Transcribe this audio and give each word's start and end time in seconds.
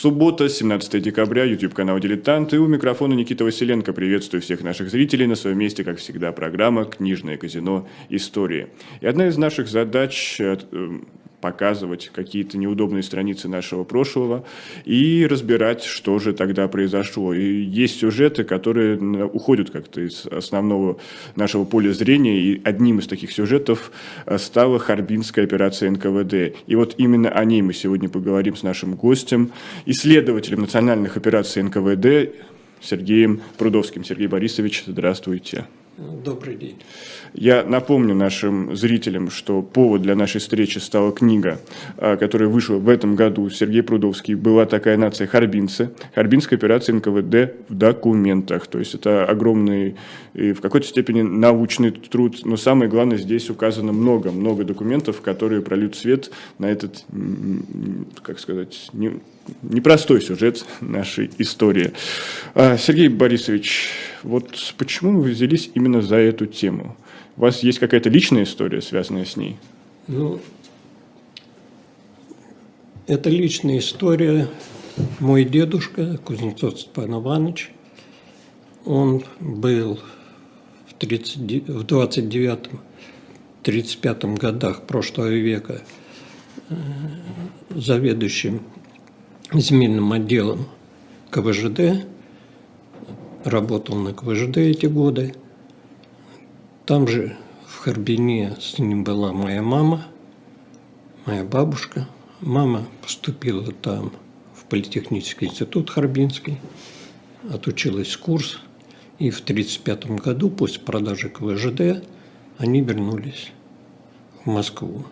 Суббота, 0.00 0.48
17 0.48 1.02
декабря, 1.02 1.42
YouTube-канал 1.42 1.98
«Дилетант» 1.98 2.54
и 2.54 2.56
у 2.56 2.68
микрофона 2.68 3.14
Никита 3.14 3.42
Василенко. 3.42 3.92
Приветствую 3.92 4.40
всех 4.40 4.62
наших 4.62 4.90
зрителей 4.90 5.26
на 5.26 5.34
своем 5.34 5.58
месте, 5.58 5.82
как 5.82 5.98
всегда, 5.98 6.30
программа 6.30 6.84
«Книжное 6.84 7.36
казино. 7.36 7.88
Истории». 8.08 8.68
И 9.00 9.08
одна 9.08 9.26
из 9.26 9.36
наших 9.36 9.66
задач 9.66 10.40
э, 10.40 10.56
показывать 11.40 12.10
какие-то 12.12 12.58
неудобные 12.58 13.02
страницы 13.02 13.48
нашего 13.48 13.84
прошлого 13.84 14.44
и 14.84 15.26
разбирать, 15.28 15.84
что 15.84 16.18
же 16.18 16.32
тогда 16.32 16.66
произошло. 16.68 17.32
И 17.32 17.62
есть 17.62 18.00
сюжеты, 18.00 18.44
которые 18.44 18.98
уходят 19.26 19.70
как-то 19.70 20.00
из 20.00 20.26
основного 20.26 20.98
нашего 21.36 21.64
поля 21.64 21.92
зрения, 21.92 22.40
и 22.40 22.60
одним 22.64 22.98
из 22.98 23.06
таких 23.06 23.32
сюжетов 23.32 23.92
э, 24.26 24.38
стала 24.38 24.78
Харбинская 24.78 25.44
операция 25.44 25.90
НКВД. 25.90 26.56
И 26.66 26.74
вот 26.74 26.94
именно 26.98 27.30
о 27.30 27.44
ней 27.44 27.62
мы 27.62 27.72
сегодня 27.72 28.08
поговорим 28.08 28.56
с 28.56 28.62
нашим 28.62 28.94
гостем, 28.94 29.52
исследователем 29.86 30.60
национальных 30.60 31.16
операций 31.16 31.62
НКВД 31.62 32.34
Сергеем 32.80 33.40
Прудовским. 33.56 34.04
Сергей 34.04 34.26
Борисович, 34.26 34.84
здравствуйте. 34.86 35.66
Добрый 35.98 36.54
день. 36.54 36.76
Я 37.34 37.64
напомню 37.64 38.14
нашим 38.14 38.76
зрителям, 38.76 39.30
что 39.30 39.62
повод 39.62 40.00
для 40.00 40.14
нашей 40.14 40.40
встречи 40.40 40.78
стала 40.78 41.10
книга, 41.10 41.60
а, 41.96 42.16
которая 42.16 42.48
вышла 42.48 42.76
в 42.76 42.88
этом 42.88 43.16
году. 43.16 43.50
Сергей 43.50 43.82
Прудовский 43.82 44.34
«Была 44.34 44.64
такая 44.64 44.96
нация 44.96 45.26
Харбинцы». 45.26 45.90
Харбинская 46.14 46.56
операция 46.56 46.94
НКВД 46.94 47.68
в 47.68 47.74
документах. 47.74 48.68
То 48.68 48.78
есть 48.78 48.94
это 48.94 49.24
огромный 49.24 49.96
и 50.34 50.52
в 50.52 50.60
какой-то 50.60 50.86
степени 50.86 51.22
научный 51.22 51.90
труд. 51.90 52.42
Но 52.44 52.56
самое 52.56 52.88
главное, 52.88 53.18
здесь 53.18 53.50
указано 53.50 53.92
много-много 53.92 54.62
документов, 54.62 55.20
которые 55.20 55.62
прольют 55.62 55.96
свет 55.96 56.30
на 56.60 56.66
этот, 56.66 57.04
как 58.22 58.38
сказать, 58.38 58.88
не, 58.92 59.20
непростой 59.62 60.20
сюжет 60.20 60.64
нашей 60.80 61.30
истории. 61.38 61.92
А, 62.54 62.76
Сергей 62.76 63.08
Борисович, 63.08 63.90
вот 64.22 64.74
почему 64.76 65.20
вы 65.20 65.30
взялись 65.30 65.70
именно 65.74 66.02
за 66.02 66.16
эту 66.16 66.46
тему? 66.46 66.96
У 67.36 67.42
вас 67.42 67.62
есть 67.62 67.78
какая-то 67.78 68.10
личная 68.10 68.42
история, 68.44 68.82
связанная 68.82 69.24
с 69.24 69.36
ней? 69.36 69.56
Ну, 70.08 70.40
это 73.06 73.30
личная 73.30 73.78
история. 73.78 74.48
Мой 75.20 75.44
дедушка, 75.44 76.18
Кузнецов 76.18 76.80
Степан 76.80 77.14
Иванович, 77.14 77.70
он 78.84 79.22
был 79.40 80.00
в, 80.88 80.94
30, 80.94 81.68
в 81.68 81.84
29-35 81.84 84.36
годах 84.36 84.82
прошлого 84.82 85.28
века 85.28 85.82
э, 86.68 86.74
заведующим 87.70 88.62
земельным 89.52 90.12
отделом 90.12 90.66
КВЖД, 91.30 92.06
работал 93.44 93.96
на 93.96 94.12
КВЖД 94.12 94.58
эти 94.58 94.86
годы. 94.86 95.34
Там 96.86 97.06
же 97.08 97.36
в 97.66 97.78
Харбине 97.78 98.56
с 98.60 98.78
ним 98.78 99.04
была 99.04 99.32
моя 99.32 99.62
мама, 99.62 100.06
моя 101.26 101.44
бабушка. 101.44 102.08
Мама 102.40 102.86
поступила 103.02 103.72
там 103.72 104.12
в 104.54 104.64
Политехнический 104.64 105.48
институт 105.48 105.90
Харбинский, 105.90 106.58
отучилась 107.50 108.16
курс, 108.16 108.60
и 109.18 109.30
в 109.30 109.40
1935 109.40 110.20
году, 110.22 110.50
после 110.50 110.80
продажи 110.80 111.28
КВЖД, 111.28 112.04
они 112.58 112.80
вернулись 112.80 113.50
в 114.44 114.50
Москву. 114.50 115.04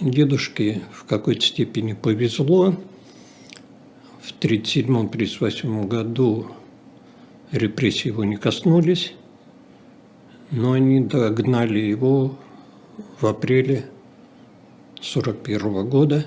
Дедушке 0.00 0.80
в 0.92 1.04
какой-то 1.04 1.42
степени 1.42 1.92
повезло. 1.92 2.74
В 4.22 4.32
1937-1938 4.40 5.86
году 5.86 6.52
репрессии 7.52 8.08
его 8.08 8.24
не 8.24 8.36
коснулись, 8.36 9.12
но 10.50 10.72
они 10.72 11.00
догнали 11.00 11.80
его 11.80 12.38
в 13.20 13.26
апреле 13.26 13.90
1941 15.00 15.88
года. 15.90 16.24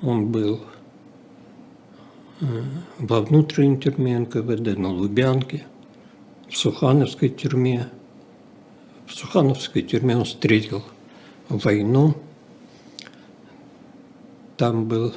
Он 0.00 0.28
был 0.28 0.62
э, 2.40 2.46
во 2.98 3.20
внутренней 3.20 3.78
тюрьме 3.78 4.18
НКВД, 4.18 4.78
на 4.78 4.90
Лубянке, 4.90 5.66
в 6.48 6.56
Сухановской 6.56 7.28
тюрьме. 7.28 7.90
В 9.06 9.12
Сухановской 9.12 9.82
тюрьме 9.82 10.16
он 10.16 10.24
встретил– 10.24 10.82
войну. 11.48 12.14
Там 14.56 14.86
был 14.86 15.14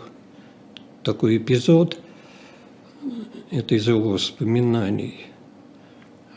такой 1.03 1.38
эпизод, 1.38 2.00
это 3.51 3.75
из 3.75 3.88
его 3.88 4.12
воспоминаний, 4.12 5.28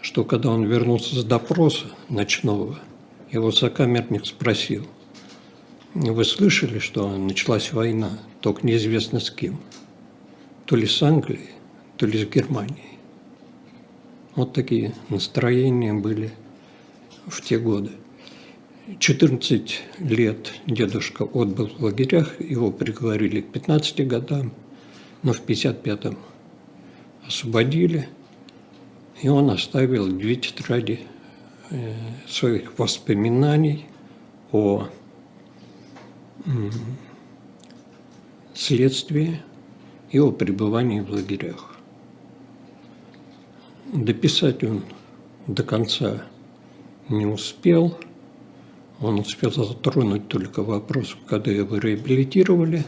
что 0.00 0.24
когда 0.24 0.50
он 0.50 0.64
вернулся 0.64 1.20
с 1.20 1.24
допроса 1.24 1.86
ночного, 2.08 2.78
его 3.30 3.50
сокамерник 3.50 4.26
спросил, 4.26 4.86
вы 5.94 6.24
слышали, 6.24 6.78
что 6.78 7.16
началась 7.16 7.72
война, 7.72 8.18
только 8.40 8.66
неизвестно 8.66 9.20
с 9.20 9.30
кем, 9.30 9.60
то 10.64 10.76
ли 10.76 10.86
с 10.86 11.02
Англией, 11.02 11.50
то 11.96 12.06
ли 12.06 12.18
с 12.18 12.26
Германией. 12.26 12.98
Вот 14.34 14.54
такие 14.54 14.94
настроения 15.10 15.92
были 15.92 16.32
в 17.26 17.42
те 17.42 17.58
годы. 17.58 17.90
14 18.98 19.80
лет 20.00 20.52
дедушка 20.66 21.22
отбыл 21.22 21.68
в 21.68 21.84
лагерях, 21.84 22.40
его 22.40 22.72
приговорили 22.72 23.40
к 23.40 23.52
15 23.52 24.06
годам, 24.08 24.52
но 25.22 25.32
в 25.32 25.44
55-м 25.44 26.18
освободили, 27.24 28.08
и 29.22 29.28
он 29.28 29.50
оставил 29.50 30.08
две 30.08 30.34
тетради 30.34 31.00
э, 31.70 31.94
своих 32.26 32.76
воспоминаний 32.76 33.86
о 34.50 34.88
следствии 38.52 39.40
и 40.10 40.18
о 40.18 40.32
пребывании 40.32 41.00
в 41.00 41.10
лагерях. 41.10 41.76
Дописать 43.92 44.64
он 44.64 44.82
до 45.46 45.62
конца 45.62 46.24
не 47.08 47.26
успел– 47.26 47.96
он 49.02 49.18
успел 49.18 49.50
затронуть 49.50 50.28
только 50.28 50.62
вопрос, 50.62 51.16
когда 51.26 51.50
его 51.50 51.76
реабилитировали, 51.76 52.84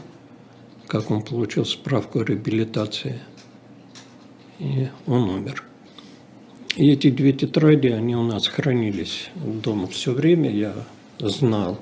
как 0.87 1.11
он 1.11 1.21
получил 1.21 1.65
справку 1.65 2.21
о 2.21 2.23
реабилитации, 2.23 3.19
и 4.59 4.87
он 5.05 5.29
умер. 5.29 5.63
И 6.77 6.89
эти 6.89 7.09
две 7.09 7.33
тетради, 7.33 7.87
они 7.87 8.15
у 8.15 8.23
нас 8.23 8.47
хранились 8.47 9.29
дома 9.35 9.87
все 9.87 10.13
время. 10.13 10.49
Я 10.49 10.73
знал, 11.19 11.79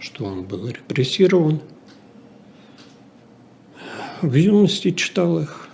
что 0.00 0.24
он 0.24 0.42
был 0.44 0.66
репрессирован. 0.66 1.60
В 4.20 4.34
юности 4.34 4.90
читал 4.90 5.38
их, 5.38 5.68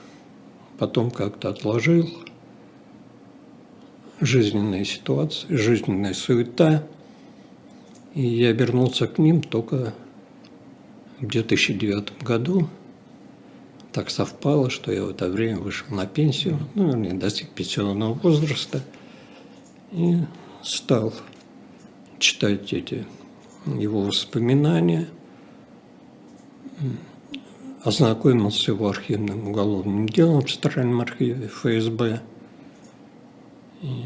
потом 0.79 1.11
как-то 1.11 1.49
отложил. 1.49 2.11
Жизненная 4.21 4.85
ситуация, 4.85 5.57
жизненная 5.57 6.13
суета– 6.13 6.87
и 8.15 8.27
я 8.27 8.53
вернулся 8.53 9.07
к 9.07 9.19
ним 9.19 9.43
только 9.43 9.95
в 11.21 11.27
2009 11.27 12.23
году. 12.23 12.69
Так 13.93 14.11
совпало, 14.11 14.71
что 14.71 14.93
я 14.93 15.05
в 15.05 15.11
это 15.11 15.29
время 15.29 15.59
вышел 15.59 15.87
на 15.95 16.07
пенсию, 16.07 16.59
ну, 16.75 16.95
не 16.97 17.13
достиг 17.13 17.51
пенсионного 17.51 18.15
возраста, 18.15 18.83
и 19.91 20.19
стал 20.63 21.13
читать 22.19 22.73
эти 22.73 23.05
его 23.67 24.03
воспоминания, 24.03 25.09
ознакомился 27.83 28.61
с 28.61 28.69
его 28.69 28.89
архивным 28.89 29.49
уголовным 29.49 30.09
делом 30.09 30.43
в 30.43 30.51
Центральном 30.51 31.01
архиве 31.01 31.49
ФСБ. 31.49 32.21
И 33.83 34.05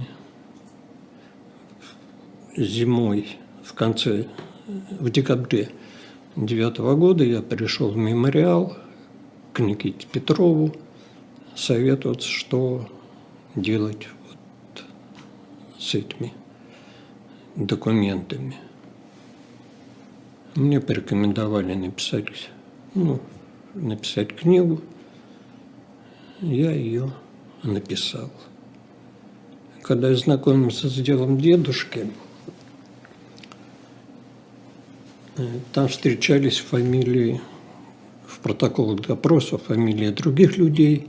зимой 2.57 3.37
в 3.65 3.73
конце, 3.73 4.27
в 4.67 5.11
декабре 5.11 5.71
2009 6.37 6.79
года 6.99 7.25
я 7.25 7.41
пришел 7.43 7.91
в 7.91 7.97
мемориал 7.97 8.77
к 9.53 9.61
Никите 9.61 10.07
Петрову 10.11 10.75
советоваться, 11.57 12.29
что 12.29 12.89
делать 13.55 14.09
вот 14.29 14.85
с 15.79 15.95
этими 15.95 16.33
документами. 17.57 18.57
Мне 20.55 20.81
порекомендовали 20.81 21.75
написать, 21.75 22.51
ну, 22.95 23.21
написать 23.75 24.37
книгу. 24.37 24.81
Я 26.41 26.73
ее 26.73 27.13
написал. 27.63 28.31
Когда 29.83 30.11
я 30.11 30.17
знакомился 30.17 30.89
с 30.89 30.95
делом 30.95 31.39
дедушки, 31.39 32.09
Там 35.73 35.89
встречались 35.89 36.59
фамилии 36.59 37.41
в 38.27 38.39
протоколах 38.39 39.01
допроса, 39.01 39.59
фамилии 39.59 40.11
других 40.11 40.57
людей, 40.57 41.09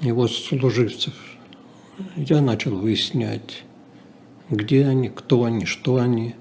его 0.00 0.26
служивцев. 0.26 1.14
Я 2.16 2.40
начал 2.40 2.76
выяснять, 2.76 3.62
где 4.48 4.84
они, 4.86 5.10
кто 5.10 5.44
они, 5.44 5.64
что 5.64 5.96
они, 5.96 6.34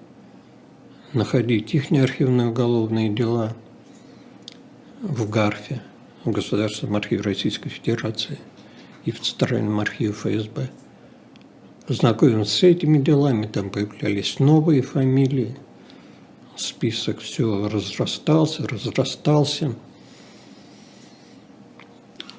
находить 1.13 1.75
их 1.75 1.91
архивные 1.91 2.47
уголовные 2.47 3.09
дела 3.09 3.55
в 5.01 5.29
ГАРФе, 5.29 5.81
в 6.25 6.31
Государственном 6.31 6.95
архиве 6.95 7.21
Российской 7.21 7.69
Федерации 7.69 8.39
и 9.05 9.11
в 9.11 9.21
Центральном 9.21 9.79
архиве 9.79 10.11
ФСБ. 10.13 10.69
Знакомился 11.87 12.57
с 12.57 12.63
этими 12.63 12.97
делами, 12.97 13.45
там 13.45 13.69
появлялись 13.69 14.39
новые 14.39 14.81
фамилии, 14.81 15.55
список 16.59 17.19
все 17.19 17.67
разрастался, 17.67 18.67
разрастался. 18.67 19.75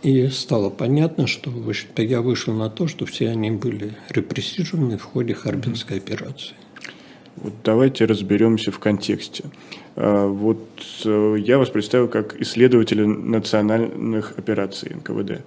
И 0.03 0.29
стало 0.29 0.71
понятно, 0.71 1.27
что 1.27 1.51
в 1.51 1.69
общем-то, 1.69 2.03
я 2.03 2.23
вышел 2.23 2.55
на 2.55 2.71
то, 2.71 2.87
что 2.89 3.05
все 3.05 3.29
они 3.29 3.51
были 3.51 3.95
репрессированы 4.09 4.97
в 4.97 5.03
ходе 5.03 5.35
Харбинской 5.35 5.99
операции. 5.99 6.55
Вот 7.37 7.55
давайте 7.65 8.07
разберемся 8.07 8.73
в 8.73 8.79
контексте. 8.79 9.45
А, 9.97 10.27
вот 10.27 10.59
э, 11.05 11.37
я 11.39 11.59
вас 11.59 11.69
представил 11.69 12.09
как 12.09 12.41
исследователя 12.41 13.07
национальных 13.07 14.39
операций 14.39 14.95
НКВД. 14.95 15.43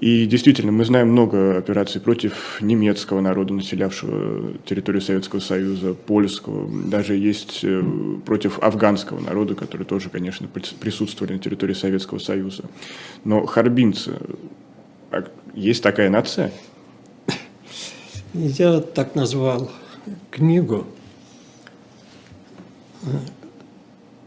И 0.00 0.26
действительно, 0.26 0.70
мы 0.72 0.84
знаем 0.84 1.08
много 1.08 1.56
операций 1.56 2.00
против 2.00 2.60
немецкого 2.60 3.20
народа, 3.20 3.54
населявшего 3.54 4.52
территорию 4.64 5.02
Советского 5.02 5.40
Союза, 5.40 5.94
польского. 5.94 6.68
Даже 6.88 7.14
есть 7.16 7.60
э, 7.62 7.82
против 8.26 8.58
афганского 8.60 9.20
народа, 9.20 9.54
который 9.54 9.86
тоже, 9.86 10.10
конечно, 10.10 10.48
присутствовали 10.48 11.34
на 11.34 11.38
территории 11.38 11.74
Советского 11.74 12.18
Союза. 12.18 12.64
Но 13.24 13.46
харбинцы, 13.46 14.12
а 15.10 15.24
есть 15.54 15.82
такая 15.82 16.10
нация? 16.10 16.52
Я 18.34 18.80
так 18.80 19.14
назвал 19.14 19.70
книгу 20.30 20.86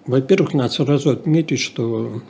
во-первых, 0.06 0.54
надо 0.54 0.70
сразу 0.74 1.12
отметить, 1.12 1.60
что 1.60 2.22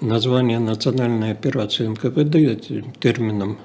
название 0.00 0.58
национальной 0.58 1.32
операции 1.32 1.86
НКВД 1.86 3.00
термином 3.00 3.58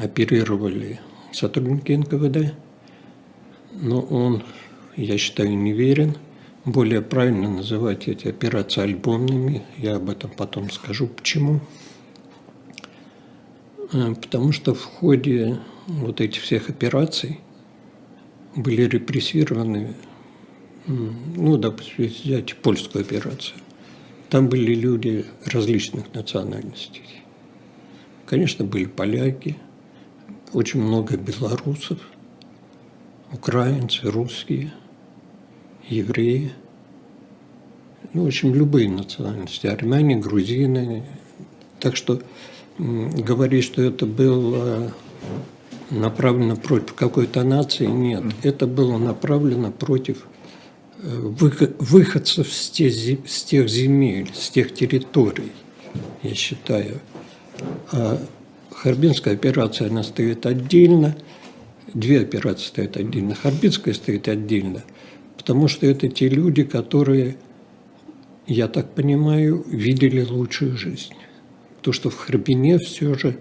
оперировали 0.00 1.00
сотрудники 1.32 1.92
НКВД, 1.92 2.54
но 3.72 4.00
он, 4.00 4.42
я 4.96 5.18
считаю, 5.18 5.56
неверен. 5.56 6.16
Более 6.64 7.00
правильно 7.00 7.48
называть 7.48 8.08
эти 8.08 8.28
операции 8.28 8.82
альбомными. 8.82 9.62
Я 9.78 9.96
об 9.96 10.10
этом 10.10 10.30
потом 10.30 10.70
скажу, 10.70 11.06
почему. 11.06 11.60
Э, 13.92 14.14
потому 14.14 14.52
что 14.52 14.74
в 14.74 14.84
ходе 14.84 15.58
вот 15.86 16.20
этих 16.20 16.42
всех 16.42 16.68
операций 16.68 17.40
были 18.54 18.82
репрессированы 18.82 19.94
ну, 20.88 21.56
допустим, 21.58 22.06
взять 22.06 22.56
польскую 22.56 23.02
операцию. 23.02 23.58
Там 24.30 24.48
были 24.48 24.74
люди 24.74 25.26
различных 25.44 26.12
национальностей. 26.14 27.04
Конечно, 28.26 28.64
были 28.64 28.86
поляки, 28.86 29.56
очень 30.52 30.82
много 30.82 31.16
белорусов, 31.16 31.98
украинцы, 33.32 34.10
русские, 34.10 34.72
евреи. 35.88 36.52
Ну, 38.12 38.24
в 38.24 38.26
общем, 38.26 38.54
любые 38.54 38.88
национальности. 38.88 39.66
Армяне, 39.66 40.16
грузины. 40.16 41.04
Так 41.80 41.96
что 41.96 42.22
говорить, 42.78 43.64
что 43.64 43.82
это 43.82 44.06
было 44.06 44.92
направлено 45.90 46.56
против 46.56 46.94
какой-то 46.94 47.44
нации, 47.44 47.86
нет. 47.86 48.24
Это 48.42 48.66
было 48.66 48.98
направлено 48.98 49.70
против 49.70 50.26
выходцев 51.00 52.52
с 52.52 52.70
тех, 52.70 53.68
земель, 53.68 54.30
с 54.34 54.50
тех 54.50 54.74
территорий, 54.74 55.52
я 56.22 56.34
считаю. 56.34 57.00
А 57.92 58.20
Харбинская 58.70 59.34
операция, 59.34 59.88
она 59.88 60.02
стоит 60.02 60.46
отдельно, 60.46 61.16
две 61.94 62.20
операции 62.20 62.66
стоят 62.66 62.96
отдельно, 62.96 63.34
Харбинская 63.34 63.94
стоит 63.94 64.28
отдельно, 64.28 64.84
потому 65.36 65.68
что 65.68 65.86
это 65.86 66.08
те 66.08 66.28
люди, 66.28 66.64
которые, 66.64 67.36
я 68.46 68.68
так 68.68 68.94
понимаю, 68.94 69.64
видели 69.68 70.22
лучшую 70.22 70.76
жизнь. 70.76 71.14
То, 71.82 71.92
что 71.92 72.10
в 72.10 72.16
Харбине 72.16 72.78
все 72.78 73.14
же 73.14 73.38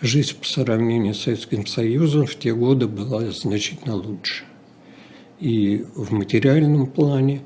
жизнь 0.00 0.36
по 0.40 0.46
сравнению 0.46 1.14
с 1.14 1.20
Советским 1.22 1.66
Союзом 1.66 2.26
в 2.26 2.36
те 2.36 2.54
годы 2.54 2.86
была 2.86 3.30
значительно 3.32 3.96
лучше 3.96 4.44
и 5.40 5.84
в 5.94 6.12
материальном 6.12 6.86
плане. 6.86 7.42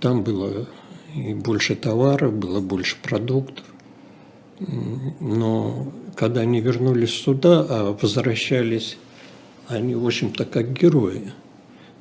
Там 0.00 0.22
было 0.22 0.68
и 1.14 1.34
больше 1.34 1.74
товаров, 1.74 2.32
было 2.32 2.60
больше 2.60 2.96
продуктов. 3.02 3.64
Но 5.20 5.92
когда 6.16 6.42
они 6.42 6.60
вернулись 6.60 7.14
сюда, 7.14 7.66
а 7.68 7.98
возвращались 8.00 8.98
они, 9.68 9.94
в 9.94 10.06
общем-то, 10.06 10.44
как 10.44 10.72
герои. 10.72 11.32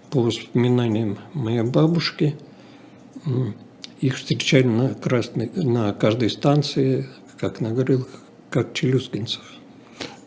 По 0.09 0.21
воспоминаниям 0.21 1.19
моей 1.33 1.62
бабушки, 1.62 2.36
их 4.01 4.18
встречали 4.18 4.63
на, 4.63 4.95
красной, 4.95 5.51
на 5.53 5.94
каждой 5.94 6.31
станции, 6.31 7.07
как 7.39 7.62
на 7.62 7.71
говорил, 7.71 8.07
как 8.50 8.74
челюскинцев. 8.74 9.44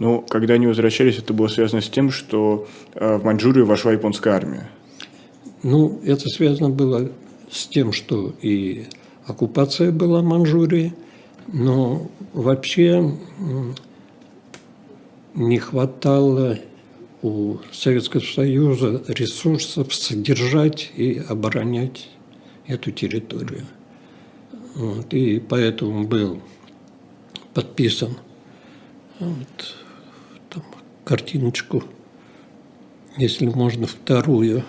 Но 0.02 0.19
когда 0.20 0.54
они 0.54 0.66
возвращались, 0.66 1.19
это 1.19 1.32
было 1.32 1.46
связано 1.46 1.81
с 1.81 1.88
тем, 1.88 2.10
что 2.10 2.66
э, 2.94 3.19
в 3.19 3.25
Маньчжурию 3.25 3.66
вошла 3.66 3.93
японская 3.93 4.34
армия. 4.34 4.69
Ну, 5.62 6.00
это 6.04 6.28
связано 6.28 6.70
было 6.70 7.08
с 7.49 7.69
тем, 7.69 7.93
что 7.93 8.34
и 8.43 8.87
оккупация 9.26 9.93
была 9.93 10.20
Маньчжурии, 10.20 10.93
но 11.52 12.10
вообще 12.32 13.12
не 15.34 15.58
хватало 15.60 16.58
у 17.22 17.58
Советского 17.70 18.22
Союза 18.22 19.05
ресурсов 19.06 19.94
содержать 19.94 20.90
и 20.96 21.22
оборонять 21.28 22.10
эту 22.66 22.90
территорию. 22.90 23.67
Вот, 24.74 25.15
и 25.15 25.38
поэтому 25.38 26.08
был 26.08 26.43
подписан 27.55 28.17
вот, 29.20 29.76
картиночку, 31.04 31.84
если 33.16 33.46
можно, 33.46 33.86
вторую. 33.86 34.64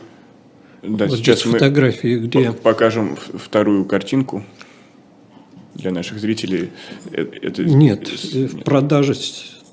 Да, 0.82 1.06
вот 1.08 1.18
сейчас 1.18 1.42
фотографии, 1.42 2.18
где... 2.18 2.52
покажем 2.52 3.16
вторую 3.16 3.86
картинку 3.86 4.44
для 5.76 5.92
наших 5.92 6.20
зрителей. 6.20 6.72
Э, 7.12 7.26
это... 7.42 7.64
Нет, 7.64 8.10
Нет, 8.34 8.52
в 8.52 8.64
продаже 8.64 9.14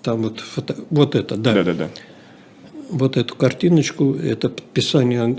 там 0.03 0.23
вот, 0.23 0.41
фото... 0.41 0.77
вот 0.91 1.15
это, 1.15 1.37
да. 1.37 1.55
Да, 1.55 1.65
да, 1.65 1.75
да. 1.75 1.89
Вот 2.91 3.17
эту 3.17 3.37
картиночку, 3.37 4.15
это 4.15 4.49
подписание 4.49 5.39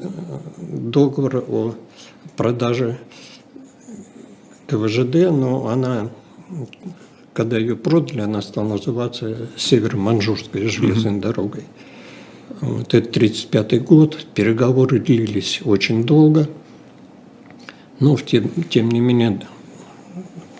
договора 0.57 1.39
о 1.41 1.75
продаже 2.37 2.97
КВЖД, 4.67 5.31
но 5.31 5.67
она 5.67 6.09
когда 7.41 7.57
ее 7.57 7.75
продали, 7.75 8.21
она 8.21 8.39
стала 8.43 8.67
называться 8.67 9.36
Северо-Манжурской 9.57 10.67
железной 10.67 11.13
mm-hmm. 11.13 11.21
дорогой. 11.21 11.63
Вот 12.60 12.93
это 12.93 13.10
1935 13.10 13.83
год, 13.83 14.27
переговоры 14.36 15.00
длились 15.00 15.60
очень 15.65 16.03
долго, 16.03 16.48
но 18.00 18.15
тем, 18.17 18.51
тем 18.69 18.89
не 18.89 19.00
менее, 19.00 19.41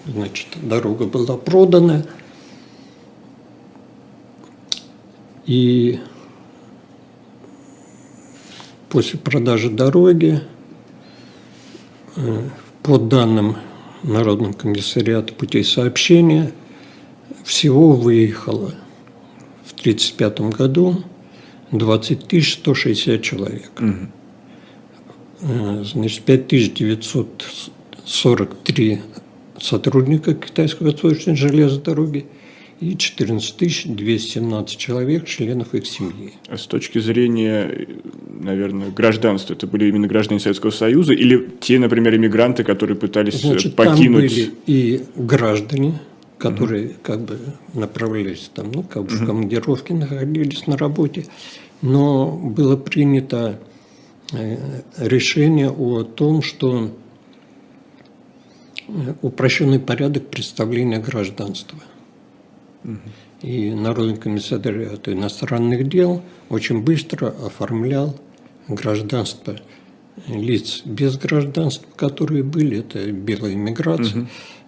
значит, 0.07 0.47
дорога 0.63 1.05
была 1.05 1.38
продана, 1.38 2.03
и 5.45 6.00
после 8.89 9.19
продажи 9.19 9.69
дороги, 9.69 10.41
э, 12.15 12.50
по 12.81 12.97
данным 12.97 13.57
Народного 14.01 14.53
комиссариата 14.53 15.31
путей 15.35 15.63
сообщения, 15.63 16.51
всего 17.43 17.93
выехало 17.93 18.75
в 19.65 19.74
1935 19.79 20.41
году 20.57 21.03
20 21.71 22.45
160 22.45 23.21
человек. 23.21 23.71
Угу. 23.79 24.07
Значит, 25.83 26.24
5943 26.24 29.01
сотрудника 29.60 30.33
Китайской 30.33 30.83
восточной 30.83 31.36
железной 31.36 31.81
дороги 31.81 32.25
и 32.79 32.95
14 32.98 33.95
217 33.95 34.77
человек, 34.77 35.25
членов 35.25 35.75
их 35.75 35.86
семьи. 35.86 36.31
А 36.48 36.57
с 36.57 36.65
точки 36.65 36.98
зрения, 37.00 37.88
наверное, 38.27 38.89
гражданства, 38.89 39.53
это 39.53 39.67
были 39.67 39.88
именно 39.88 40.07
граждане 40.07 40.39
Советского 40.39 40.71
Союза 40.71 41.13
или 41.13 41.48
те, 41.60 41.77
например, 41.77 42.15
иммигранты, 42.15 42.63
которые 42.63 42.98
пытались 42.98 43.43
э, 43.43 43.48
Значит, 43.48 43.75
покинуть... 43.75 44.36
там 44.36 44.45
были 44.45 44.51
и 44.65 45.01
граждане, 45.15 46.00
которые 46.41 46.88
угу. 46.88 46.93
как 47.03 47.21
бы 47.21 47.39
направлялись 47.74 48.50
там, 48.53 48.71
ну, 48.71 48.83
как 48.83 49.03
бы 49.03 49.15
угу. 49.15 49.24
в 49.24 49.27
командировке 49.27 49.93
находились 49.93 50.65
на 50.67 50.77
работе, 50.77 51.25
но 51.81 52.31
было 52.31 52.75
принято 52.75 53.60
э, 54.33 54.57
решение 54.98 55.69
о 55.69 56.03
том, 56.03 56.41
что 56.41 56.91
э, 58.88 59.13
упрощенный 59.21 59.79
порядок 59.79 60.27
представления 60.27 61.00
гражданства. 61.00 61.79
И 63.43 63.71
Народный 63.71 64.17
комиссариат 64.17 65.07
иностранных 65.07 65.88
дел 65.88 66.21
очень 66.50 66.81
быстро 66.81 67.27
оформлял 67.45 68.15
гражданство 68.67 69.55
лиц 70.27 70.81
без 70.85 71.17
гражданства, 71.17 71.87
которые 71.95 72.43
были, 72.43 72.79
это 72.79 73.11
белая 73.11 73.53
иммиграция, 73.53 74.23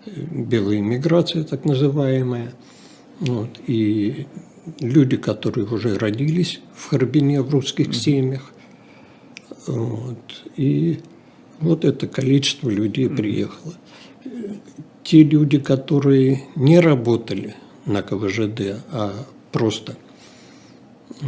угу. 0.05 0.43
белая 0.43 0.79
иммиграция 0.79 1.43
так 1.43 1.65
называемая. 1.65 2.53
Вот. 3.19 3.49
И 3.67 4.27
люди, 4.79 5.17
которые 5.17 5.67
уже 5.67 5.97
родились 5.97 6.61
в 6.75 6.89
Харбине, 6.89 7.41
в 7.41 7.49
русских 7.49 7.87
угу. 7.87 7.93
семьях. 7.93 8.51
Вот. 9.67 10.43
И 10.57 10.99
вот 11.59 11.85
это 11.85 12.07
количество 12.07 12.69
людей 12.69 13.07
угу. 13.07 13.17
приехало. 13.17 13.73
Те 15.03 15.23
люди, 15.23 15.59
которые 15.59 16.43
не 16.55 16.79
работали– 16.79 17.55
на 17.85 18.01
КВЖД, 18.01 18.83
а 18.91 19.25
просто 19.51 19.95
э, 21.21 21.25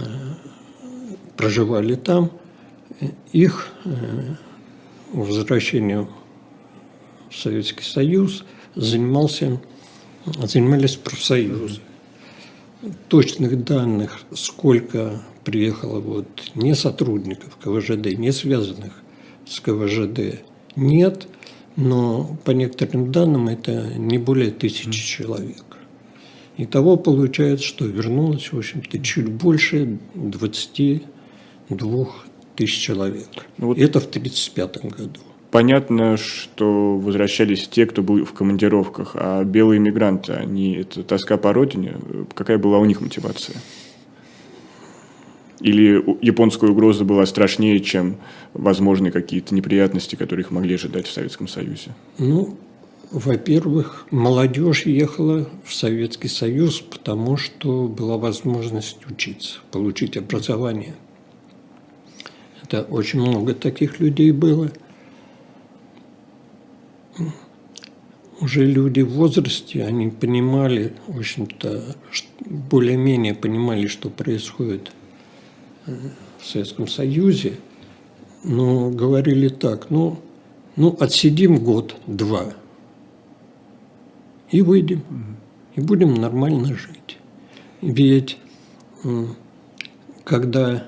проживали 1.36 1.95
там, 1.95 2.31
их 3.32 3.68
э, 3.84 4.36
возвращением 5.12 6.10
в 7.30 7.36
Советский 7.36 7.84
Союз 7.84 8.46
занимался, 8.75 9.62
занимались 10.25 10.96
профсоюзы. 10.96 11.82
Точных 13.10 13.64
данных, 13.64 14.22
сколько 14.34 15.22
приехало 15.44 16.00
вот 16.00 16.28
не 16.56 16.75
сотрудников 16.75 17.58
КВЖД, 17.64 18.18
не 18.18 18.32
связанных 18.32 18.94
с 19.48 19.60
КВЖД, 19.60 20.42
нет, 20.75 21.28
но 21.75 22.38
по 22.44 22.52
некоторым 22.52 23.12
данным 23.12 23.48
это 23.48 23.94
не 23.98 24.18
более 24.18 24.52
тысячи 24.52 24.92
человек. 24.92 25.64
Итого 26.58 26.96
получается, 26.96 27.66
что 27.66 27.86
вернулось, 27.86 28.54
в 28.54 28.58
общем-то, 28.58 29.00
чуть 29.00 29.28
больше 29.28 30.00
22 30.14 32.08
тысяч 32.56 32.80
человек. 32.80 33.28
Ну, 33.58 33.68
вот 33.68 33.78
Это 33.78 34.00
в 34.00 34.06
1935 34.08 34.92
году. 34.98 35.20
Понятно, 35.52 36.18
что 36.18 36.98
возвращались 36.98 37.68
те, 37.68 37.86
кто 37.86 38.02
был 38.02 38.26
в 38.26 38.34
командировках, 38.34 39.12
а 39.16 39.44
белые 39.44 39.80
мигранты, 39.80 40.34
они 40.34 40.74
это 40.74 41.04
тоска 41.04 41.38
по 41.38 41.54
родине. 41.54 41.96
Какая 42.34 42.58
была 42.58 42.80
у 42.80 42.86
них 42.86 43.00
мотивация? 43.00 43.56
Или 45.62 46.04
японская 46.22 46.70
угроза 46.70 47.06
была 47.06 47.26
страшнее, 47.26 47.80
чем 47.80 48.18
возможные 48.54 49.12
какие-то 49.12 49.56
неприятности, 49.56 50.16
которые 50.16 50.44
их 50.44 50.52
могли 50.52 50.76
ожидать 50.76 51.08
в 51.08 51.12
Советском 51.14 51.48
Союзе? 51.48 51.96
Ну, 52.18 52.58
во-первых, 53.12 54.08
молодежь 54.12 54.86
ехала 54.86 55.48
в 55.64 55.74
Советский 55.74 56.28
Союз, 56.28 56.82
потому 56.82 57.38
что 57.38 57.88
была 57.88 58.18
возможность 58.18 58.98
учиться, 59.10 59.60
получить 59.72 60.18
образование. 60.18 60.96
Это 62.75 62.94
очень 62.94 63.22
много 63.22 63.53
таких 63.53 64.00
людей 64.00 64.32
было. 64.32 64.70
Уже 68.41 68.65
люди 68.65 69.00
в 69.00 69.12
возрасте, 69.13 69.86
они 69.86 70.10
понимали, 70.10 70.94
в 71.08 71.17
общем-то, 71.17 71.96
более-менее 72.46 73.34
понимали, 73.34 73.88
что 73.88 74.10
происходит 74.10 74.91
э, 75.86 75.96
в 76.39 76.46
Советском 76.46 76.88
Союзе, 76.89 77.53
но 78.44 78.89
говорили 78.89 79.48
так, 79.48 79.89
ну, 79.89 80.20
ну 80.75 80.98
отсидим 81.00 81.63
год-два– 81.63 82.53
и 84.51 84.62
выйдем, 84.62 85.01
и 85.75 85.82
будем 85.82 86.13
нормально 86.13 86.75
жить. 86.75 87.17
Ведь 87.82 88.38
когда 90.24 90.86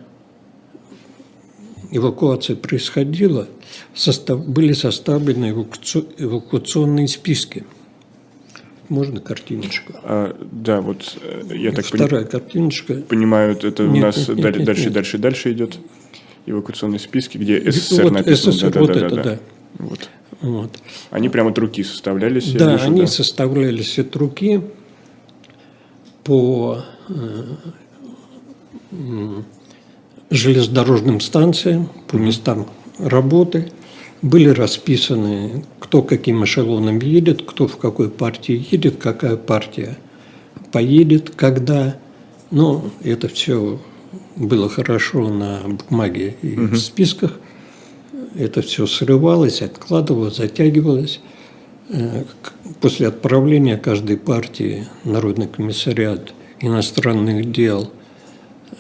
эвакуация 1.91 2.55
происходила, 2.55 3.47
состав, 3.93 4.45
были 4.47 4.73
составлены 4.73 5.51
эвакуационные 5.51 7.07
списки. 7.07 7.65
Можно 8.89 9.19
картиночку? 9.19 9.93
А, 10.03 10.35
да, 10.51 10.79
вот 10.79 11.17
э, 11.21 11.43
я 11.55 11.73
так 11.73 11.85
Вторая 11.85 12.21
пони... 12.23 12.31
картиночка. 12.31 12.93
Понимаю, 12.95 13.51
это 13.51 13.83
нет, 13.83 14.03
у 14.03 14.05
нас 14.05 14.27
нет, 14.29 14.37
нет, 14.37 14.63
дальше, 14.63 14.83
нет, 14.83 14.93
дальше, 14.93 15.17
дальше 15.17 15.51
идет 15.51 15.77
эвакуационные 16.45 16.99
списки, 16.99 17.37
где 17.37 17.69
СССР 17.69 18.03
вот, 18.03 18.13
написано. 18.13 18.53
СССР, 18.53 18.71
да, 18.71 18.79
вот 18.79 18.93
да, 18.93 19.05
это, 19.05 19.15
да. 19.15 19.23
да. 19.23 19.39
Вот. 19.79 20.09
Вот. 20.41 20.71
Они 21.09 21.29
прямо 21.29 21.49
от 21.49 21.57
руки 21.57 21.83
составлялись? 21.83 22.51
Да, 22.53 22.73
вижу, 22.73 22.85
они 22.85 23.01
да? 23.01 23.07
составлялись 23.07 23.99
от 23.99 24.15
руки 24.15 24.61
по 26.23 26.83
э, 27.09 27.55
железнодорожным 30.29 31.19
станциям, 31.19 31.89
по 32.07 32.15
местам 32.17 32.67
работы. 32.99 33.71
Были 34.21 34.49
расписаны, 34.49 35.63
кто 35.79 36.01
каким 36.01 36.43
эшелоном 36.43 36.99
едет, 36.99 37.43
кто 37.45 37.67
в 37.67 37.77
какой 37.77 38.09
партии 38.09 38.65
едет, 38.71 38.97
какая 38.97 39.37
партия 39.37 39.97
поедет, 40.71 41.31
когда. 41.35 41.97
Но 42.49 42.85
это 43.03 43.27
все 43.27 43.79
было 44.35 44.69
хорошо 44.69 45.29
на 45.29 45.61
бумаге 45.89 46.35
и 46.41 46.57
угу. 46.57 46.75
в 46.75 46.77
списках 46.77 47.39
это 48.37 48.61
все 48.61 48.85
срывалось, 48.85 49.61
откладывалось, 49.61 50.37
затягивалось. 50.37 51.19
Э, 51.89 52.23
после 52.81 53.07
отправления 53.07 53.77
каждой 53.77 54.17
партии 54.17 54.87
Народный 55.03 55.47
комиссариат 55.47 56.33
иностранных 56.59 57.51
дел, 57.51 57.91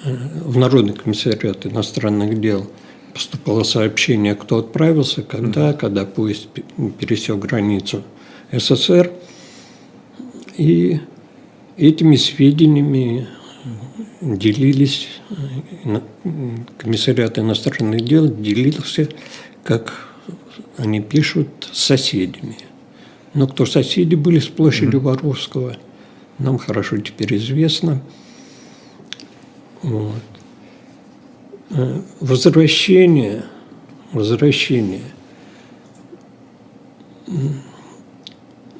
в 0.03 0.57
Народный 0.57 0.93
комиссариат 0.93 1.65
иностранных 1.65 2.39
дел 2.39 2.69
поступало 3.13 3.63
сообщение, 3.63 4.35
кто 4.35 4.59
отправился, 4.59 5.23
когда, 5.23 5.71
mm-hmm. 5.71 5.77
когда 5.77 6.05
поезд 6.05 6.47
пересек 6.99 7.37
границу 7.37 8.03
СССР. 8.51 9.11
И 10.57 10.99
этими 11.77 12.15
сведениями 12.15 13.27
делились, 14.21 15.07
э, 15.83 15.99
комиссариат 16.77 17.39
иностранных 17.39 18.01
дел 18.01 18.27
делился 18.27 19.09
как 19.67 20.07
они 20.77 21.01
пишут, 21.01 21.47
с 21.73 21.83
соседями. 21.83 22.57
Но 23.33 23.47
кто 23.47 23.65
соседи 23.65 24.15
были 24.15 24.39
с 24.39 24.47
площади 24.47 24.95
mm-hmm. 24.95 24.99
Воровского, 24.99 25.75
нам 26.39 26.57
хорошо 26.57 26.97
теперь 26.99 27.35
известно. 27.35 28.01
Вот. 29.87 30.21
Э, 31.71 32.01
возвращение, 32.19 33.43
возвращение. 34.11 35.01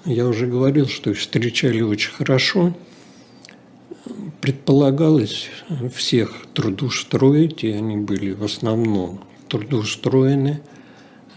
Я 0.05 0.27
уже 0.27 0.47
говорил, 0.47 0.87
что 0.87 1.09
их 1.09 1.17
встречали 1.17 1.81
очень 1.81 2.11
хорошо. 2.11 2.73
Предполагалось 4.41 5.49
всех 5.93 6.45
трудоустроить, 6.53 7.63
и 7.63 7.71
они 7.71 7.97
были 7.97 8.31
в 8.33 8.43
основном 8.43 9.21
трудоустроены– 9.49 10.61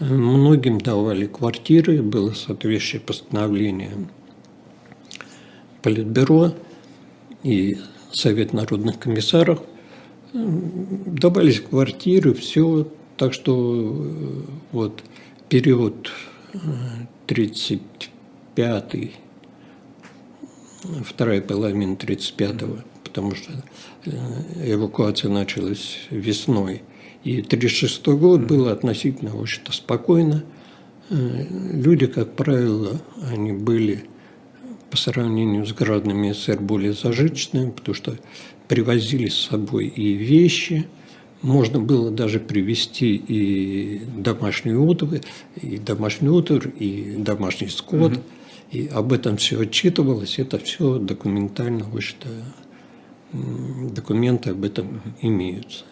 Многим 0.01 0.79
давали 0.81 1.27
квартиры, 1.27 2.01
было 2.01 2.33
соответствующее 2.33 3.01
постановление 3.01 3.91
Политбюро 5.83 6.55
и 7.43 7.77
Совет 8.11 8.53
народных 8.53 8.99
комиссаров. 8.99 9.61
Давались 10.33 11.59
квартиры, 11.61 12.33
все. 12.33 12.87
Так 13.17 13.33
что 13.33 13.95
э, 13.95 14.41
вот 14.71 15.03
период 15.49 16.11
35-й, 17.27 19.11
э, 20.83 20.87
вторая 21.05 21.41
половина 21.41 21.93
35-го, 21.93 22.77
потому 23.03 23.35
что 23.35 23.51
э, 24.05 24.73
эвакуация 24.73 25.29
началась 25.29 25.99
весной– 26.09 26.81
и 27.23 27.41
1936 27.41 28.07
год 28.19 28.41
было 28.41 28.71
относительно, 28.71 29.35
в 29.35 29.41
общем-то, 29.41 29.71
спокойно. 29.71 30.43
Люди, 31.09 32.07
как 32.07 32.33
правило, 32.35 32.99
они 33.29 33.51
были 33.51 34.05
по 34.91 34.97
сравнению 34.97 35.65
с 35.65 35.73
гражданами 35.73 36.33
СССР 36.33 36.59
более 36.59 36.93
зажиточными, 36.93 37.71
потому 37.71 37.95
что 37.95 38.17
привозили 38.67 39.29
с 39.29 39.37
собой 39.37 39.87
и 39.87 40.13
вещи, 40.13 40.85
можно 41.41 41.79
было 41.79 42.11
даже 42.11 42.39
привезти 42.39 43.15
и 43.15 44.01
домашние 44.17 44.77
утварь, 44.77 45.21
и 45.59 45.77
домашний 45.77 46.29
утварь, 46.29 46.71
и 46.77 47.15
домашний 47.17 47.69
скот, 47.69 48.11
угу. 48.11 48.21
и 48.71 48.87
об 48.87 49.13
этом 49.13 49.37
все 49.37 49.61
отчитывалось, 49.61 50.37
это 50.37 50.59
все 50.59 50.99
документально, 50.99 51.85
вы 51.85 52.01
что 52.01 52.27
документы 53.31 54.51
об 54.51 54.65
этом 54.65 55.01
имеются. 55.21 55.85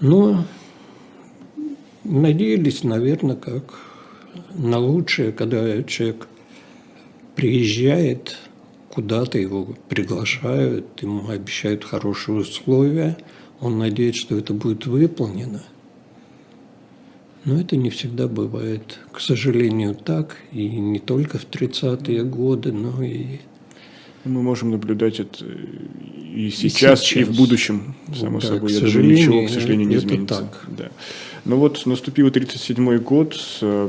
Но 0.00 0.44
надеялись, 2.04 2.84
наверное, 2.84 3.36
как 3.36 3.80
на 4.54 4.78
лучшее, 4.78 5.32
когда 5.32 5.82
человек 5.82 6.28
приезжает 7.36 8.36
куда-то, 8.88 9.38
его 9.38 9.76
приглашают, 9.88 11.02
ему 11.02 11.28
обещают 11.28 11.84
хорошие 11.84 12.38
условия, 12.38 13.16
он 13.60 13.78
надеется, 13.78 14.22
что 14.22 14.38
это 14.38 14.54
будет 14.54 14.86
выполнено. 14.86 15.62
Но 17.44 17.60
это 17.60 17.76
не 17.76 17.90
всегда 17.90 18.26
бывает. 18.26 18.98
К 19.12 19.20
сожалению, 19.20 19.94
так. 19.94 20.36
И 20.50 20.66
не 20.66 20.98
только 20.98 21.38
в 21.38 21.46
30-е 21.48 22.24
годы, 22.24 22.72
но 22.72 23.02
и 23.02 23.38
мы 24.24 24.42
можем 24.42 24.72
наблюдать 24.72 25.20
это 25.20 25.44
и 25.44 26.50
сейчас, 26.50 27.02
и, 27.02 27.06
сейчас. 27.06 27.16
и 27.16 27.24
в 27.24 27.36
будущем, 27.36 27.94
само 28.14 28.40
да, 28.40 28.48
собой. 28.48 28.72
Я 28.72 28.80
думаю, 28.80 29.04
ничего, 29.04 29.46
к 29.46 29.50
сожалению, 29.50 29.88
не 29.88 29.96
изменится. 29.96 30.40
Так. 30.40 30.66
Да. 30.76 30.90
Ну 31.48 31.58
вот 31.58 31.86
наступил 31.86 32.28
37 32.32 32.98
год, 32.98 33.36